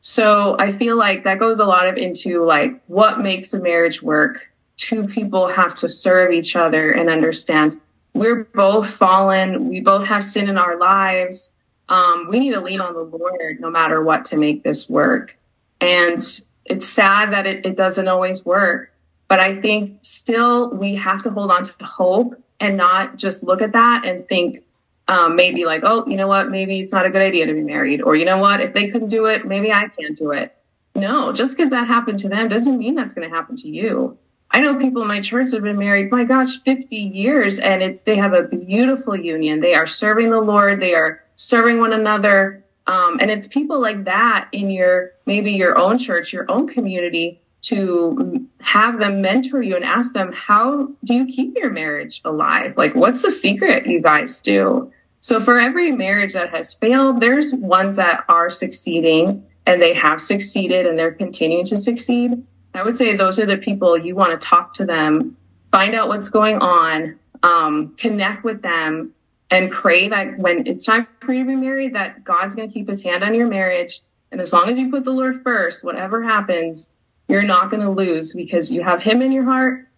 [0.00, 4.02] So I feel like that goes a lot of into like what makes a marriage
[4.02, 4.48] work.
[4.76, 7.78] Two people have to serve each other and understand
[8.14, 9.68] we're both fallen.
[9.68, 11.50] We both have sin in our lives.
[11.88, 15.36] Um, we need to lean on the Lord no matter what to make this work.
[15.80, 16.20] And
[16.64, 18.92] it's sad that it, it doesn't always work.
[19.28, 23.62] But I think still we have to hold on to hope and not just look
[23.62, 24.64] at that and think,
[25.10, 26.50] um, maybe like, oh, you know what?
[26.50, 28.00] Maybe it's not a good idea to be married.
[28.00, 28.60] Or, you know what?
[28.60, 30.56] If they couldn't do it, maybe I can't do it.
[30.94, 34.16] No, just because that happened to them doesn't mean that's going to happen to you.
[34.52, 38.02] I know people in my church have been married, my gosh, 50 years, and it's
[38.02, 39.60] they have a beautiful union.
[39.60, 42.64] They are serving the Lord, they are serving one another.
[42.86, 47.40] Um, and it's people like that in your maybe your own church, your own community
[47.62, 52.76] to have them mentor you and ask them, how do you keep your marriage alive?
[52.76, 54.90] Like, what's the secret you guys do?
[55.20, 60.20] So for every marriage that has failed, there's ones that are succeeding and they have
[60.20, 62.42] succeeded and they're continuing to succeed.
[62.74, 65.36] I would say those are the people you want to talk to them,
[65.70, 69.12] find out what's going on, um, connect with them,
[69.50, 72.72] and pray that when it's time for you to be married, that God's going to
[72.72, 74.00] keep His hand on your marriage.
[74.30, 76.88] And as long as you put the Lord first, whatever happens,
[77.28, 79.88] you're not going to lose because you have Him in your heart.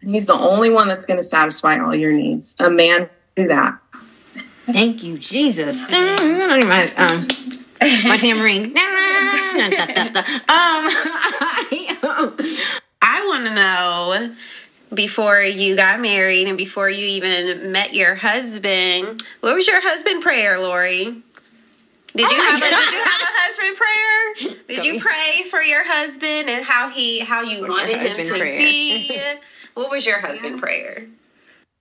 [0.00, 2.56] And he's the only one that's going to satisfy all your needs.
[2.58, 3.78] A man do that.
[4.66, 5.80] Thank you, Jesus.
[5.80, 7.26] my, um,
[8.04, 8.64] my tambourine.
[8.64, 8.72] um,
[13.02, 14.34] I want to know
[14.94, 20.22] before you got married and before you even met your husband, what was your husband
[20.22, 21.22] prayer, Lori?
[22.14, 24.34] Did you, oh have a, did you have a husband prayer?
[24.68, 28.58] Did you pray for your husband and how he how you wanted him to prayer.
[28.58, 29.18] be?
[29.74, 31.06] What was your husband prayer?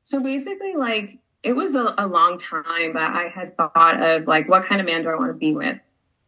[0.06, 4.48] So basically, like it was a, a long time that I had thought of like,
[4.48, 5.80] what kind of man do I want to be with?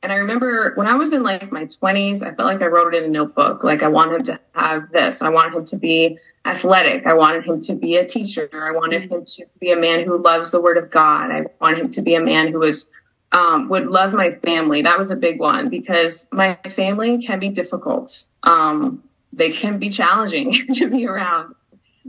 [0.02, 2.93] And I remember when I was in like my 20s, I felt like I wrote
[2.93, 3.63] it in a notebook.
[3.63, 5.21] Like, I want him to have this.
[5.21, 7.06] I want him to be athletic.
[7.06, 8.49] I wanted him to be a teacher.
[8.54, 11.32] I wanted him to be a man who loves the word of God.
[11.32, 12.89] I wanted him to be a man who was
[13.32, 14.84] um, would love my family.
[14.84, 18.26] That was a big one because my family can be difficult.
[18.43, 21.56] Um, they can be challenging to be around.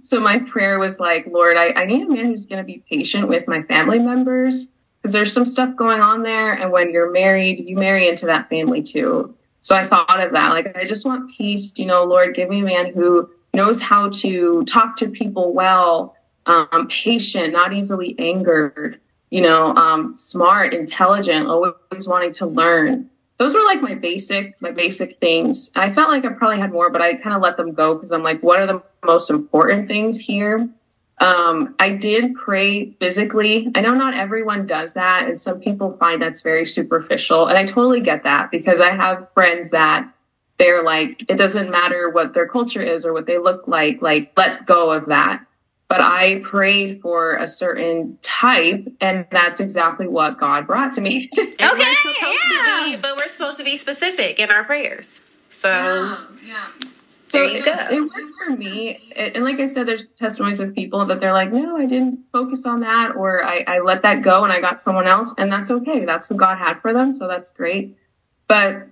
[0.05, 2.85] So my prayer was like, Lord, I, I need a man who's going to be
[2.90, 4.67] patient with my family members
[5.01, 6.53] because there's some stuff going on there.
[6.53, 9.35] And when you're married, you marry into that family too.
[9.62, 10.51] So I thought of that.
[10.51, 11.73] Like, I just want peace.
[11.77, 16.14] You know, Lord, give me a man who knows how to talk to people well,
[16.45, 23.09] um, patient, not easily angered, you know, um, smart, intelligent, always wanting to learn.
[23.38, 25.70] Those were like my basic, my basic things.
[25.75, 28.12] I felt like I probably had more, but I kind of let them go because
[28.12, 30.68] I'm like, what are the most important things here?
[31.18, 33.70] Um, I did pray physically.
[33.75, 37.47] I know not everyone does that, and some people find that's very superficial.
[37.47, 40.12] And I totally get that because I have friends that
[40.59, 44.33] they're like, it doesn't matter what their culture is or what they look like, like,
[44.37, 45.44] let go of that.
[45.88, 51.31] But I prayed for a certain type, and that's exactly what God brought to me.
[51.38, 52.83] okay, yeah.
[52.85, 55.20] Be, but we're supposed to be specific in our prayers.
[55.51, 56.16] So, yeah.
[56.44, 56.66] yeah.
[57.27, 57.73] So there you it, go.
[57.73, 59.12] It worked for me.
[59.16, 62.66] And like I said, there's testimonies of people that they're like, no, I didn't focus
[62.66, 65.33] on that, or I, I let that go and I got someone else.
[65.38, 66.05] And that's okay.
[66.05, 67.14] That's who God had for them.
[67.14, 67.97] So that's great.
[68.47, 68.88] But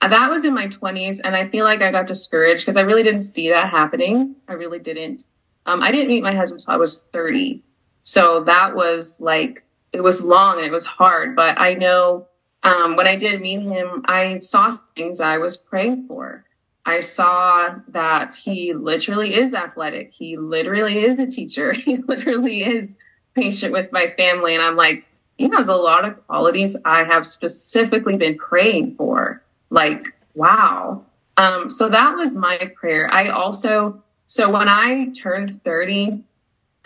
[0.00, 1.20] that was in my 20s.
[1.24, 4.36] And I feel like I got discouraged because I really didn't see that happening.
[4.46, 5.24] I really didn't.
[5.66, 7.62] Um, I didn't meet my husband until I was 30.
[8.02, 11.36] So that was like, it was long and it was hard.
[11.36, 12.26] But I know
[12.62, 16.44] um, when I did meet him, I saw things I was praying for.
[16.84, 20.12] I saw that he literally is athletic.
[20.12, 21.72] He literally is a teacher.
[21.84, 22.96] He literally is
[23.34, 24.54] patient with my family.
[24.54, 25.04] And I'm like,
[25.38, 29.42] he has a lot of qualities I have specifically been praying for.
[29.70, 31.04] Like, wow.
[31.36, 33.12] Um, so that was my prayer.
[33.12, 36.24] I also, so when I turned 30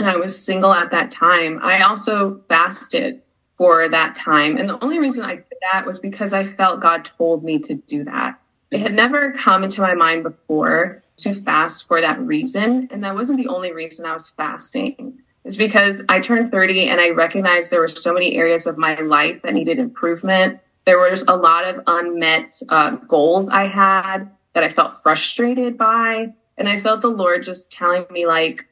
[0.00, 3.22] and I was single at that time, I also fasted
[3.56, 4.56] for that time.
[4.56, 7.74] And the only reason I did that was because I felt God told me to
[7.74, 8.40] do that.
[8.72, 12.88] It had never come into my mind before to fast for that reason.
[12.90, 15.16] And that wasn't the only reason I was fasting.
[15.44, 18.98] It's because I turned 30 and I recognized there were so many areas of my
[18.98, 20.58] life that needed improvement.
[20.84, 26.34] There was a lot of unmet uh, goals I had that I felt frustrated by.
[26.58, 28.66] And I felt the Lord just telling me, like,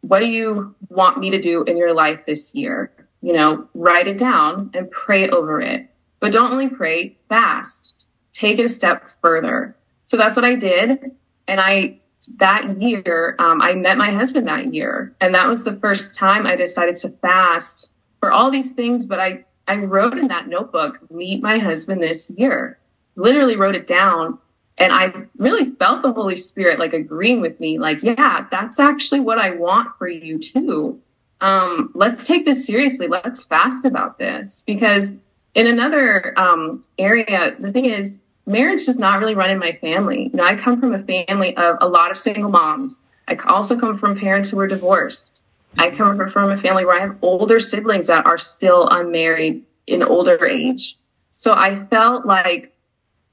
[0.00, 2.92] what do you want me to do in your life this year?
[3.20, 5.88] You know, write it down and pray over it.
[6.20, 7.98] But don't only pray, fast
[8.38, 9.76] take it a step further.
[10.06, 11.10] So that's what I did.
[11.48, 11.98] And I,
[12.36, 15.14] that year, um, I met my husband that year.
[15.20, 19.06] And that was the first time I decided to fast for all these things.
[19.06, 22.78] But I, I wrote in that notebook, meet my husband this year.
[23.16, 24.38] Literally wrote it down.
[24.78, 29.20] And I really felt the Holy Spirit like agreeing with me, like, yeah, that's actually
[29.20, 31.00] what I want for you too.
[31.40, 33.08] Um, let's take this seriously.
[33.08, 35.10] Let's fast about this because
[35.54, 40.30] in another um, area, the thing is, marriage does not really run in my family.
[40.32, 43.00] You know, I come from a family of a lot of single moms.
[43.26, 45.42] I also come from parents who were divorced.
[45.76, 50.02] I come from a family where I have older siblings that are still unmarried in
[50.02, 50.96] older age.
[51.32, 52.72] So I felt like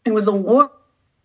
[0.06, 0.72] it was a war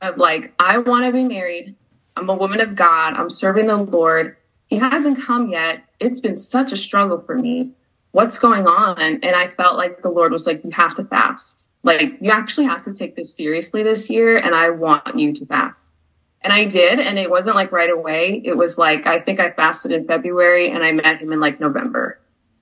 [0.02, 1.74] of like, I want to be married.
[2.16, 3.14] I'm a woman of God.
[3.14, 4.36] I'm serving the Lord.
[4.68, 5.84] He hasn't come yet.
[5.98, 7.72] It's been such a struggle for me.
[8.12, 8.98] What's going on?
[9.00, 11.68] And I felt like the Lord was like, you have to fast.
[11.82, 15.46] Like, you actually have to take this seriously this year, and I want you to
[15.46, 15.92] fast.
[16.42, 18.42] And I did, and it wasn't like right away.
[18.44, 21.60] It was like, I think I fasted in February and I met him in like
[21.60, 22.18] November.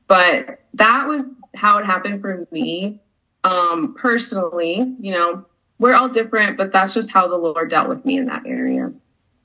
[0.09, 1.23] But that was
[1.55, 3.01] how it happened for me.
[3.45, 5.47] Um, personally, you know,
[5.79, 8.93] we're all different, but that's just how the Lord dealt with me in that area.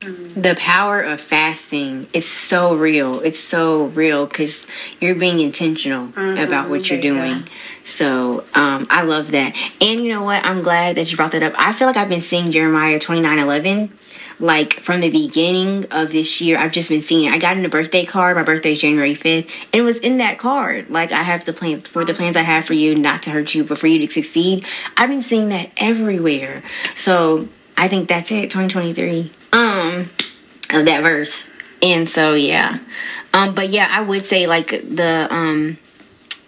[0.02, 3.22] The power of fasting is so real.
[3.22, 4.67] It's so real because
[5.00, 6.43] you're being intentional mm-hmm.
[6.43, 7.48] about what you're doing.
[7.86, 9.56] So um, I love that.
[9.80, 10.43] And you know what?
[10.43, 11.54] I'm glad that you brought that up.
[11.58, 13.98] I feel like I've been seeing Jeremiah 29 11
[14.39, 17.34] like from the beginning of this year i've just been seeing it.
[17.34, 18.36] I got in a birthday card.
[18.36, 20.89] My birthday is january 5th and it was in that card.
[20.89, 23.54] Like i have the plan for the plans i have for you not to hurt
[23.54, 24.65] you but for you to succeed.
[24.98, 26.63] I've been seeing that everywhere.
[26.96, 30.10] So i think that's it 2023 um
[30.69, 31.46] of that verse.
[31.82, 32.80] And so yeah.
[33.34, 35.78] Um but yeah i would say like the um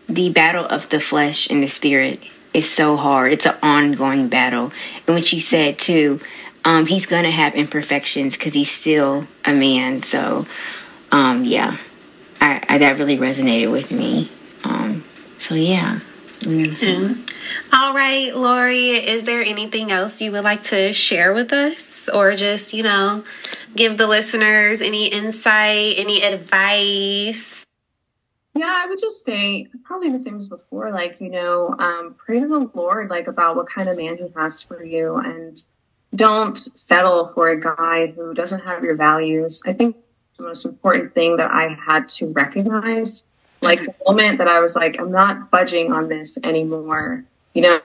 [0.07, 2.19] the battle of the flesh and the spirit
[2.53, 3.33] is so hard.
[3.33, 4.71] It's an ongoing battle.
[5.05, 6.21] And what she said too
[6.65, 10.45] um he's gonna have imperfections because he's still a man so
[11.11, 11.77] um yeah
[12.41, 14.31] I, I that really resonated with me
[14.63, 15.03] um
[15.39, 16.01] so yeah
[16.41, 17.21] mm-hmm.
[17.71, 22.35] all right lori is there anything else you would like to share with us or
[22.35, 23.23] just, you know,
[23.75, 27.65] give the listeners any insight, any advice?
[28.53, 30.91] Yeah, I would just say probably the same as before.
[30.91, 34.27] Like, you know, um, pray to the Lord, like about what kind of man He
[34.35, 35.61] has for you, and
[36.15, 39.61] don't settle for a guy who doesn't have your values.
[39.65, 39.95] I think
[40.37, 43.23] the most important thing that I had to recognize,
[43.61, 47.23] like the moment that I was like, I'm not budging on this anymore.
[47.53, 47.79] You know,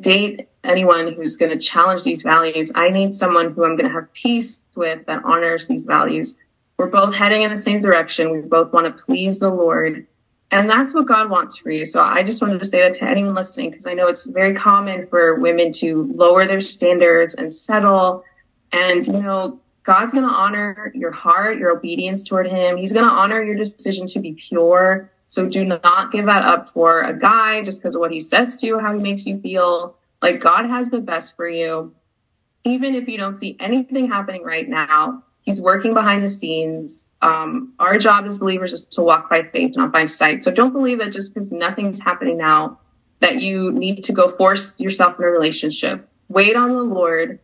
[0.00, 2.72] date anyone who's going to challenge these values.
[2.74, 6.34] I need someone who I'm going to have peace with that honors these values.
[6.78, 8.30] We're both heading in the same direction.
[8.30, 10.06] We both want to please the Lord.
[10.52, 11.84] And that's what God wants for you.
[11.84, 14.52] So I just wanted to say that to anyone listening, because I know it's very
[14.54, 18.24] common for women to lower their standards and settle.
[18.72, 22.76] And, you know, God's going to honor your heart, your obedience toward Him.
[22.76, 25.10] He's going to honor your decision to be pure.
[25.28, 28.56] So do not give that up for a guy just because of what he says
[28.56, 29.96] to you, how he makes you feel.
[30.20, 31.94] Like God has the best for you.
[32.64, 37.06] Even if you don't see anything happening right now, He's working behind the scenes.
[37.22, 40.44] Um, our job as believers is to walk by faith, not by sight.
[40.44, 42.78] So don't believe that just because nothing's happening now,
[43.20, 46.08] that you need to go force yourself in a relationship.
[46.28, 47.38] Wait on the Lord,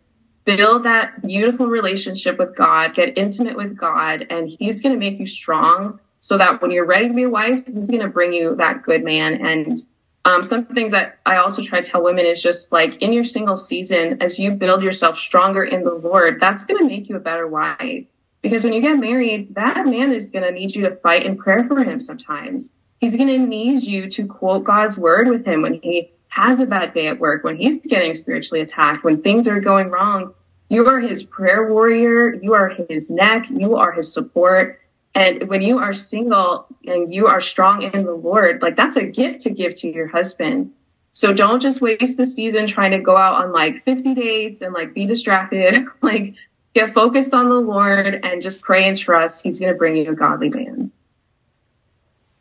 [0.45, 5.19] build that beautiful relationship with God, get intimate with God, and He's going to make
[5.19, 8.33] you strong so that when you're ready to be a wife, He's going to bring
[8.33, 9.35] you that good man.
[9.35, 9.79] And
[10.27, 13.24] um, some things that I also try to tell women is just like in your
[13.24, 17.14] single season, as you build yourself stronger in the Lord, that's going to make you
[17.14, 18.05] a better wife.
[18.43, 21.37] Because when you get married, that man is going to need you to fight in
[21.37, 22.70] prayer for him sometimes.
[22.99, 26.66] He's going to need you to quote God's word with him when he has a
[26.66, 30.35] bad day at work, when he's getting spiritually attacked, when things are going wrong.
[30.68, 32.35] You are his prayer warrior.
[32.35, 33.49] You are his neck.
[33.49, 34.81] You are his support.
[35.17, 39.03] And when you are single and you are strong in the Lord, like that's a
[39.03, 40.73] gift to give to your husband.
[41.12, 44.75] So don't just waste the season trying to go out on like 50 dates and
[44.75, 45.87] like be distracted.
[46.03, 46.35] like
[46.75, 50.11] get focused on the Lord and just pray and trust He's going to bring you
[50.11, 50.93] a godly man.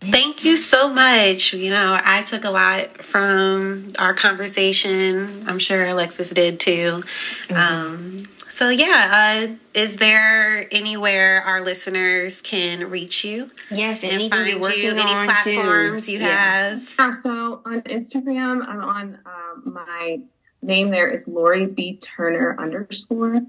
[0.01, 1.53] Thank you so much.
[1.53, 5.45] You know, I took a lot from our conversation.
[5.47, 7.03] I'm sure Alexis did too.
[7.47, 7.55] Mm-hmm.
[7.55, 13.51] Um, so, yeah, uh, is there anywhere our listeners can reach you?
[13.69, 16.13] Yes, and find you're you, any platforms too.
[16.13, 16.69] you Yeah.
[16.69, 16.89] have?
[16.97, 20.19] Yeah, so on Instagram, I'm on um, my
[20.61, 23.41] name there is Lori B Turner underscore.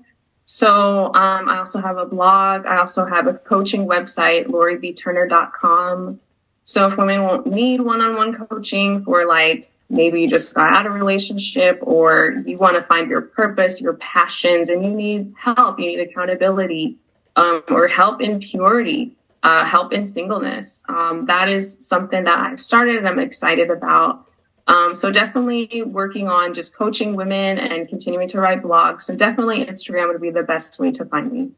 [0.46, 2.66] So um, I also have a blog.
[2.66, 6.20] I also have a coaching website, lori b loribturner.com.
[6.64, 10.92] So if women won't need one-on-one coaching for like maybe you just got out of
[10.92, 15.78] a relationship or you want to find your purpose, your passions, and you need help,
[15.78, 16.96] you need accountability,
[17.36, 20.82] um, or help in purity, uh, help in singleness.
[20.88, 24.30] Um, that is something that I've started and I'm excited about.
[24.68, 29.02] Um, so definitely working on just coaching women and continuing to write blogs.
[29.02, 31.50] So definitely Instagram would be the best way to find me.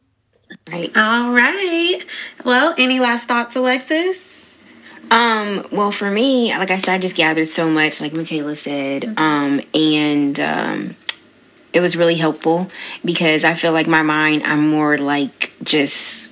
[0.71, 0.95] Right.
[0.97, 2.01] All right.
[2.45, 4.38] Well, any last thoughts, Alexis?
[5.11, 9.15] Um, well, for me, like I said, I just gathered so much, like Michaela said,
[9.17, 10.97] um, and um,
[11.73, 12.69] it was really helpful
[13.05, 16.29] because I feel like my mind, I'm more like just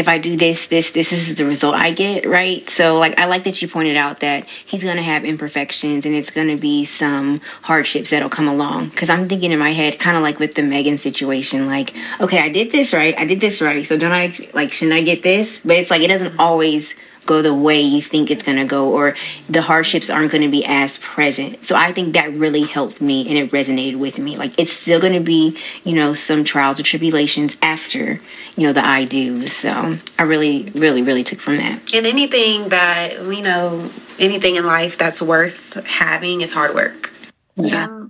[0.00, 2.68] if I do this, this, this is the result I get, right?
[2.70, 6.30] So, like, I like that you pointed out that he's gonna have imperfections and it's
[6.30, 8.88] gonna be some hardships that'll come along.
[8.88, 12.38] Because I'm thinking in my head, kind of like with the Megan situation, like, okay,
[12.38, 15.22] I did this right, I did this right, so don't I like shouldn't I get
[15.22, 15.60] this?
[15.62, 16.94] But it's like it doesn't always
[17.30, 19.14] go the way you think it's going to go or
[19.48, 21.64] the hardships aren't going to be as present.
[21.64, 24.36] So I think that really helped me and it resonated with me.
[24.36, 28.20] Like it's still going to be, you know, some trials or tribulations after,
[28.56, 29.46] you know, the I do.
[29.46, 31.94] So I really, really, really took from that.
[31.94, 37.12] And anything that, you know, anything in life that's worth having is hard work.
[37.56, 38.06] Yeah,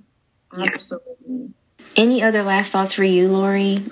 [0.56, 1.50] absolutely.
[1.94, 3.84] Any other last thoughts for you, Lori?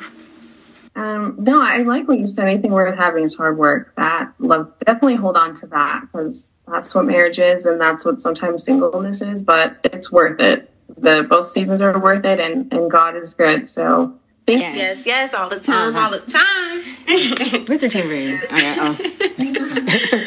[0.98, 2.48] Um, no, I like what you said.
[2.48, 3.94] Anything worth having is hard work.
[3.96, 8.18] That love definitely hold on to that because that's what marriage is, and that's what
[8.20, 9.40] sometimes singleness is.
[9.42, 10.70] But it's worth it.
[10.96, 13.68] The both seasons are worth it, and and God is good.
[13.68, 14.74] So thank Yes.
[14.76, 16.04] Yes, yes, all the time, Uh-huh.
[16.06, 16.82] all the time.
[17.68, 18.40] Where's the tambourine?
[18.50, 20.24] Oh, oh.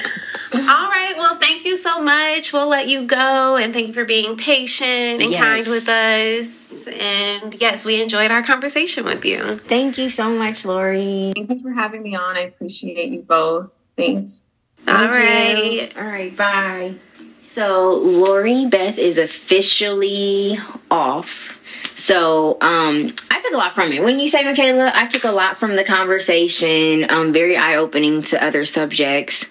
[0.54, 2.54] all right, well, thank you so much.
[2.54, 5.42] We'll let you go, and thank you for being patient and Yes.
[5.42, 6.61] kind with us.
[6.88, 9.58] And yes, we enjoyed our conversation with you.
[9.58, 11.34] Thank you so much, Lori.
[11.36, 12.36] Thank you for having me on.
[12.38, 13.70] I appreciate you both.
[13.96, 14.42] Thanks.
[14.88, 15.96] All Thank right.
[15.96, 16.02] you.
[16.02, 16.36] All right.
[16.36, 16.96] Bye.
[17.44, 20.58] So Lori Beth is officially
[20.90, 21.58] off.
[21.96, 24.02] So um, I took a lot from it.
[24.02, 27.10] When you say Michaela, I took a lot from the conversation.
[27.12, 29.46] Um, very eye opening to other subjects.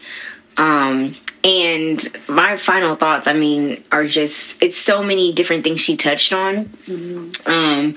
[0.56, 5.96] Um, and my final thoughts, I mean, are just it's so many different things she
[5.96, 6.72] touched on.
[7.46, 7.96] Um,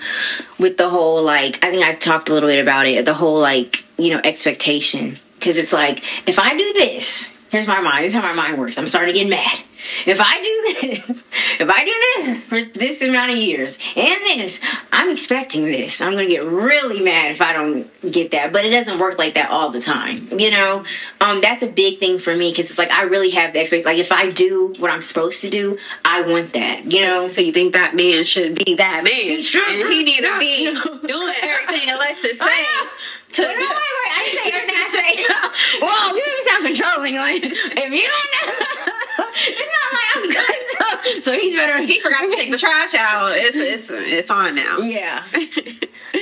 [0.58, 3.04] with the whole like, I think I talked a little bit about it.
[3.06, 7.80] The whole like, you know, expectation because it's like if I do this, here's my
[7.80, 8.04] mind.
[8.04, 8.78] This is how my mind works.
[8.80, 9.60] I'm starting to get mad.
[10.08, 11.24] If I do this,
[11.60, 14.60] if I do this for this amount of years and this,
[14.91, 16.01] I'm expecting this.
[16.01, 18.51] I'm gonna get really mad if I don't get that.
[18.51, 20.39] But it doesn't work like that all the time.
[20.39, 20.84] You know,
[21.22, 23.86] um, that's a big thing for me because it's like I really have the expect.
[23.86, 26.91] Like if I do what I'm supposed to do, I want that.
[26.91, 27.28] You know.
[27.28, 29.14] So you think that man should be that man?
[29.14, 30.74] He's and he need to be
[31.08, 32.66] doing everything Alexis say.
[33.38, 35.82] To No, wait, wait, I say everything I say.
[35.82, 37.16] well, you sound controlling.
[37.16, 41.24] Like, if you don't know, it's not like I'm good enough.
[41.24, 41.82] So he's better.
[41.82, 43.32] he forgot to take the trash out.
[43.36, 44.78] It's it's it's on now.
[44.80, 45.24] Yeah.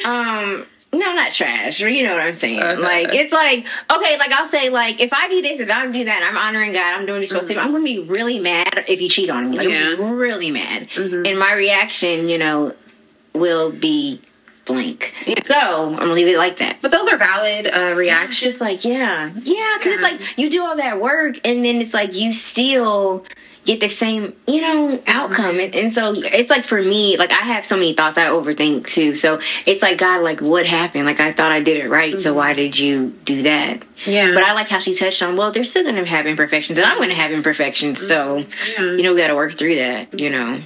[0.06, 0.66] Um.
[0.94, 1.80] No, not trash.
[1.80, 2.62] You know what I'm saying?
[2.62, 2.76] Okay.
[2.82, 6.06] Like it's like okay, like I'll say like if I do this, if I do
[6.06, 6.94] that, I'm honoring God.
[6.94, 7.60] I'm doing what you're supposed to.
[7.60, 9.58] I'm gonna be really mad if you cheat on me.
[9.58, 9.96] Like, I'm Yeah.
[10.14, 12.74] really mad, and my reaction, you know,
[13.34, 14.22] will be
[14.72, 15.14] blank.
[15.46, 16.78] So I'm gonna leave it like that.
[16.82, 18.52] But those are valid uh, It's reactions.
[18.52, 21.94] just like, yeah, yeah, because it's like you do all that work and then it's
[21.94, 23.26] like you still
[23.64, 25.60] get the same, you know, outcome.
[25.60, 28.88] And, and so it's like for me, like I have so many thoughts I overthink
[28.88, 29.14] too.
[29.14, 31.06] So it's like, God, like what happened?
[31.06, 32.20] Like I thought I did it right.
[32.20, 33.86] So why did you do that?
[34.08, 34.32] Yeah.
[34.34, 36.98] But I like how she touched on, well, they're still to have imperfections and I'm
[37.10, 38.06] to have imperfections.
[38.06, 38.46] So,
[38.78, 38.82] Yeah.
[38.94, 40.64] you know, we got to work through that, you know.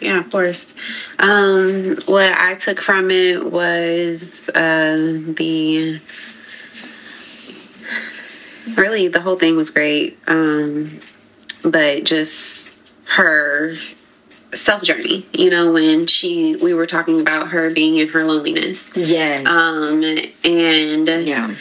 [0.00, 0.72] Yeah, of course.
[1.18, 4.96] Um, what I took from it was uh,
[5.36, 6.00] the
[8.76, 11.00] really the whole thing was great, um,
[11.62, 12.72] but just
[13.16, 13.74] her
[14.52, 15.26] self journey.
[15.32, 19.46] You know, when she we were talking about her being in her loneliness, Yes.
[19.46, 20.02] um,
[20.44, 21.54] and yeah.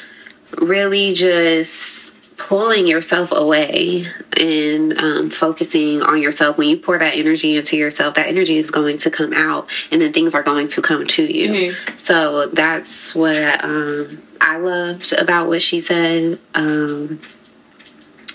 [0.59, 2.02] really just
[2.37, 4.07] pulling yourself away
[4.37, 8.71] and um, focusing on yourself when you pour that energy into yourself that energy is
[8.71, 13.13] going to come out and then things are going to come to you so that's
[13.13, 17.19] what um, i loved about what she said um,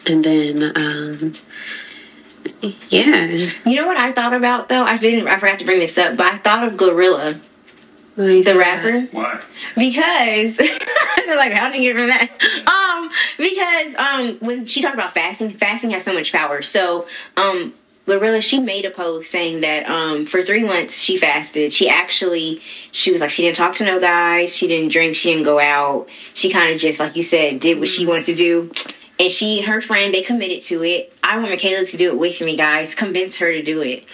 [0.06, 1.34] and then um,
[2.88, 3.26] yeah
[3.66, 4.82] You know what I thought about though?
[4.82, 7.40] I didn't, I forgot to bring this up, but I thought of Glorilla,
[8.16, 9.02] the rapper.
[9.12, 9.40] Why?
[9.76, 10.56] because
[11.26, 12.30] they're like, how did you get from that?
[12.66, 12.77] Um,
[13.38, 16.60] because um, when she talked about fasting, fasting has so much power.
[16.60, 17.72] So, um,
[18.06, 21.72] Glorilla, she made a post saying that um, for three months she fasted.
[21.72, 22.60] She actually,
[22.90, 25.58] she was like, she didn't talk to no guys, she didn't drink, she didn't go
[25.58, 26.08] out.
[26.34, 28.72] She kind of just, like you said, did what she wanted to do.
[29.20, 31.12] And she and her friend, they committed to it.
[31.22, 32.94] I want Michaela to do it with me, guys.
[32.94, 34.04] Convince her to do it.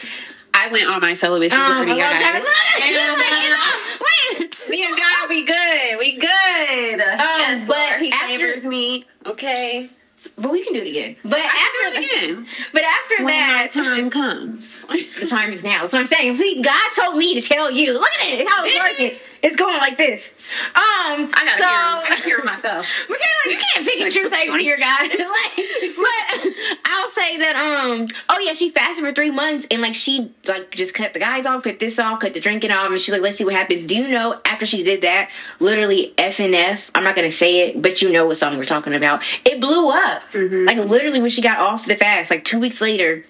[0.64, 2.44] I went on my celibacy Um, journey a long time- guys.
[2.90, 3.18] Look,
[3.50, 4.68] look, wait.
[4.70, 5.98] Me and God, we good.
[5.98, 6.98] We good.
[6.98, 9.04] yes, but Lord, He after- favors me.
[9.26, 9.90] Okay.
[10.38, 11.16] But we can do it again.
[11.22, 12.46] But I after can do it again.
[12.72, 14.82] But after When that, time comes.
[15.20, 15.82] the time is now.
[15.82, 16.36] That's what I'm saying.
[16.36, 17.92] See, God told me to tell you.
[17.92, 19.18] Look at it, how it's working.
[19.44, 20.30] It's going like this.
[20.74, 21.76] Um, I gotta so, hear.
[21.76, 22.86] I gotta hear myself.
[23.10, 25.02] Michaela, you can't pick and choose how you want to hear God.
[25.10, 26.52] like, but
[26.86, 30.70] I'll say that um, oh yeah, she fasted for three months and like she like
[30.70, 33.20] just cut the guys off, cut this off, cut the drinking off, and she's like,
[33.20, 33.84] let's see what happens.
[33.84, 35.30] Do you know after she did that,
[35.60, 38.64] literally F and F, I'm not gonna say it, but you know what song we're
[38.64, 39.22] talking about.
[39.44, 40.22] It blew up.
[40.32, 43.26] Like literally when she got off the fast, like two weeks later.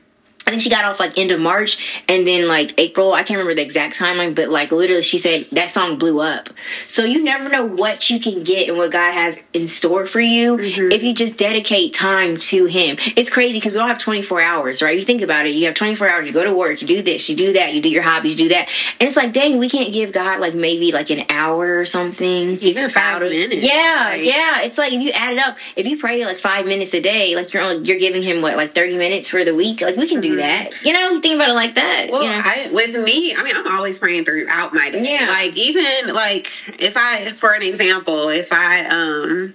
[0.46, 3.14] I think she got off like end of March and then like April.
[3.14, 6.50] I can't remember the exact timeline, but like literally she said that song blew up.
[6.86, 10.20] So you never know what you can get and what God has in store for
[10.20, 10.92] you mm-hmm.
[10.92, 12.98] if you just dedicate time to Him.
[13.16, 14.98] It's crazy because we all have 24 hours, right?
[14.98, 15.54] You think about it.
[15.54, 16.26] You have 24 hours.
[16.26, 18.44] You go to work, you do this, you do that, you do your hobbies, you
[18.44, 18.68] do that.
[19.00, 22.58] And it's like, dang, we can't give God like maybe like an hour or something.
[22.60, 23.64] Even five of- minutes.
[23.64, 24.60] Yeah, Like- yeah.
[24.60, 27.34] It's like if you add it up, if you pray like five minutes a day,
[27.34, 29.80] like you're on, you're giving him what like thirty minutes for the week.
[29.80, 30.84] Like we can do that.
[30.84, 32.10] You know, think about it like that.
[32.10, 32.42] Well, you know?
[32.44, 35.14] I, with me, I mean, I'm always praying throughout my day.
[35.14, 35.28] Yeah.
[35.28, 39.54] Like even like if I, for an example, if I um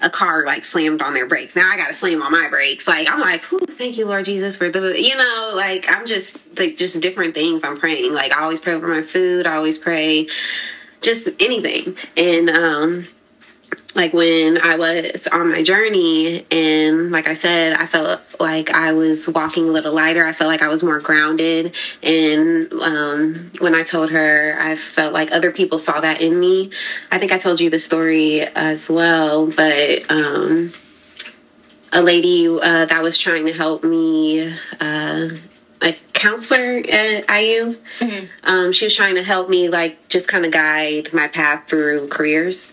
[0.00, 2.86] a car like slammed on their brakes, now I got to slam on my brakes.
[2.86, 3.42] Like I'm like,
[3.72, 7.62] thank you, Lord Jesus, for the you know, like I'm just like just different things
[7.64, 8.12] I'm praying.
[8.12, 9.46] Like I always pray over my food.
[9.46, 10.28] I always pray
[11.00, 13.08] just anything, and um
[13.94, 18.92] like when I was on my journey and like I said, I felt like I
[18.92, 20.24] was walking a little lighter.
[20.24, 21.74] I felt like I was more grounded.
[22.02, 26.70] And um, when I told her, I felt like other people saw that in me.
[27.10, 30.72] I think I told you the story as well, but um,
[31.92, 34.56] a lady uh, that was trying to help me.
[34.80, 35.28] Uh,
[35.82, 37.76] a counselor at IU.
[38.44, 42.08] Um, she was trying to help me, like, just kind of guide my path through
[42.08, 42.72] careers.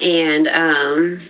[0.00, 1.20] And um,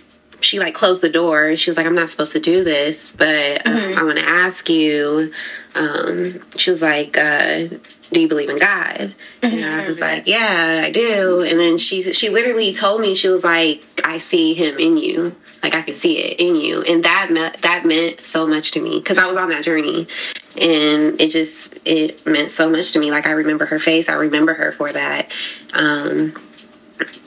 [0.41, 1.55] she like closed the door.
[1.55, 3.99] She was like, I'm not supposed to do this, but um, Mm-hmm.
[3.99, 5.31] I want to ask you.
[5.75, 7.67] Um, she was like, uh,
[8.11, 9.13] do you believe in God?
[9.43, 11.41] And I was like, yeah, I do.
[11.41, 15.35] And then she she literally told me she was like, I see him in you.
[15.61, 18.81] Like I could see it in you, and that meant that meant so much to
[18.81, 20.07] me because I was on that journey,
[20.55, 23.11] and it just it meant so much to me.
[23.11, 25.31] Like I remember her face, I remember her for that.
[25.73, 26.33] Um,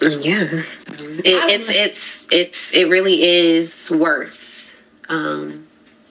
[0.03, 4.73] and yeah, it, it's it's it's it really is worth
[5.09, 5.67] um,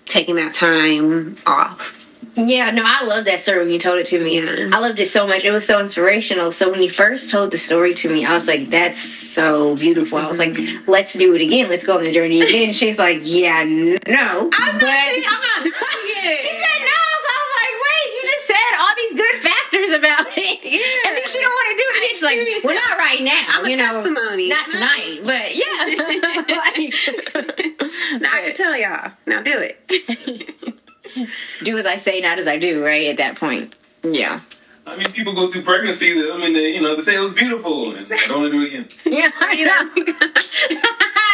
[0.06, 2.01] taking that time off.
[2.36, 4.40] Yeah, no, I love that story when you told it to me.
[4.40, 5.44] I loved it so much.
[5.44, 6.52] It was so inspirational.
[6.52, 10.18] So when you first told the story to me, I was like, that's so beautiful.
[10.18, 10.90] I was like, mm-hmm.
[10.90, 11.70] let's do it again.
[11.70, 12.74] Let's go on the journey again.
[12.74, 14.50] She's like, yeah, n- no.
[14.54, 16.42] I'm not, But- I'm not doing it.
[16.42, 17.02] She said no.
[17.22, 20.60] So I was like, wait, you just said all these good factors about it.
[20.64, 21.10] Yeah.
[21.10, 22.10] And then she don't want to do it again.
[22.10, 23.46] She's like, experienced well, not right now.
[23.50, 24.50] I'm you know, testimony.
[24.50, 25.84] Not tonight, but yeah.
[27.44, 29.12] like, now I can tell y'all.
[29.26, 30.78] Now do it.
[31.64, 33.08] do as I say, not as I do, right?
[33.08, 33.74] At that point.
[34.04, 34.42] Yeah.
[34.86, 36.12] I mean, people go through pregnancy.
[36.12, 38.58] I mean, they, you know, they say it was beautiful, and I don't want to
[38.58, 38.90] do it again.
[39.06, 39.90] Yeah, You know?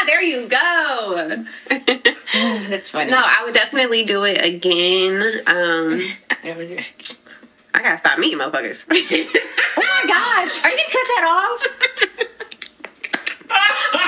[0.06, 1.46] there you go.
[2.70, 3.10] That's funny.
[3.12, 5.42] No, I would definitely do it again.
[5.48, 6.12] Um,
[6.44, 8.86] I gotta stop meeting motherfuckers.
[8.90, 8.94] Oh
[9.76, 11.62] my gosh, are you gonna cut that off?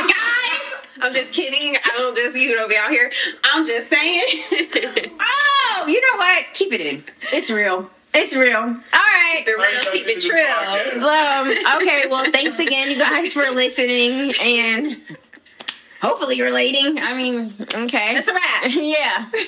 [0.07, 0.65] Guys,
[1.01, 1.77] I'm just kidding.
[1.77, 3.11] I don't just you know be out here.
[3.43, 4.43] I'm just saying.
[5.19, 6.45] Oh, you know what?
[6.53, 7.03] Keep it in.
[7.33, 7.89] It's real.
[8.13, 8.57] It's real.
[8.57, 9.43] All right.
[9.45, 11.03] Keep it real, keep it true.
[11.07, 14.99] Um, okay, well, thanks again, you guys, for listening and
[16.01, 16.99] hopefully relating.
[16.99, 18.15] I mean, okay.
[18.15, 18.63] That's a wrap.
[18.69, 19.29] yeah.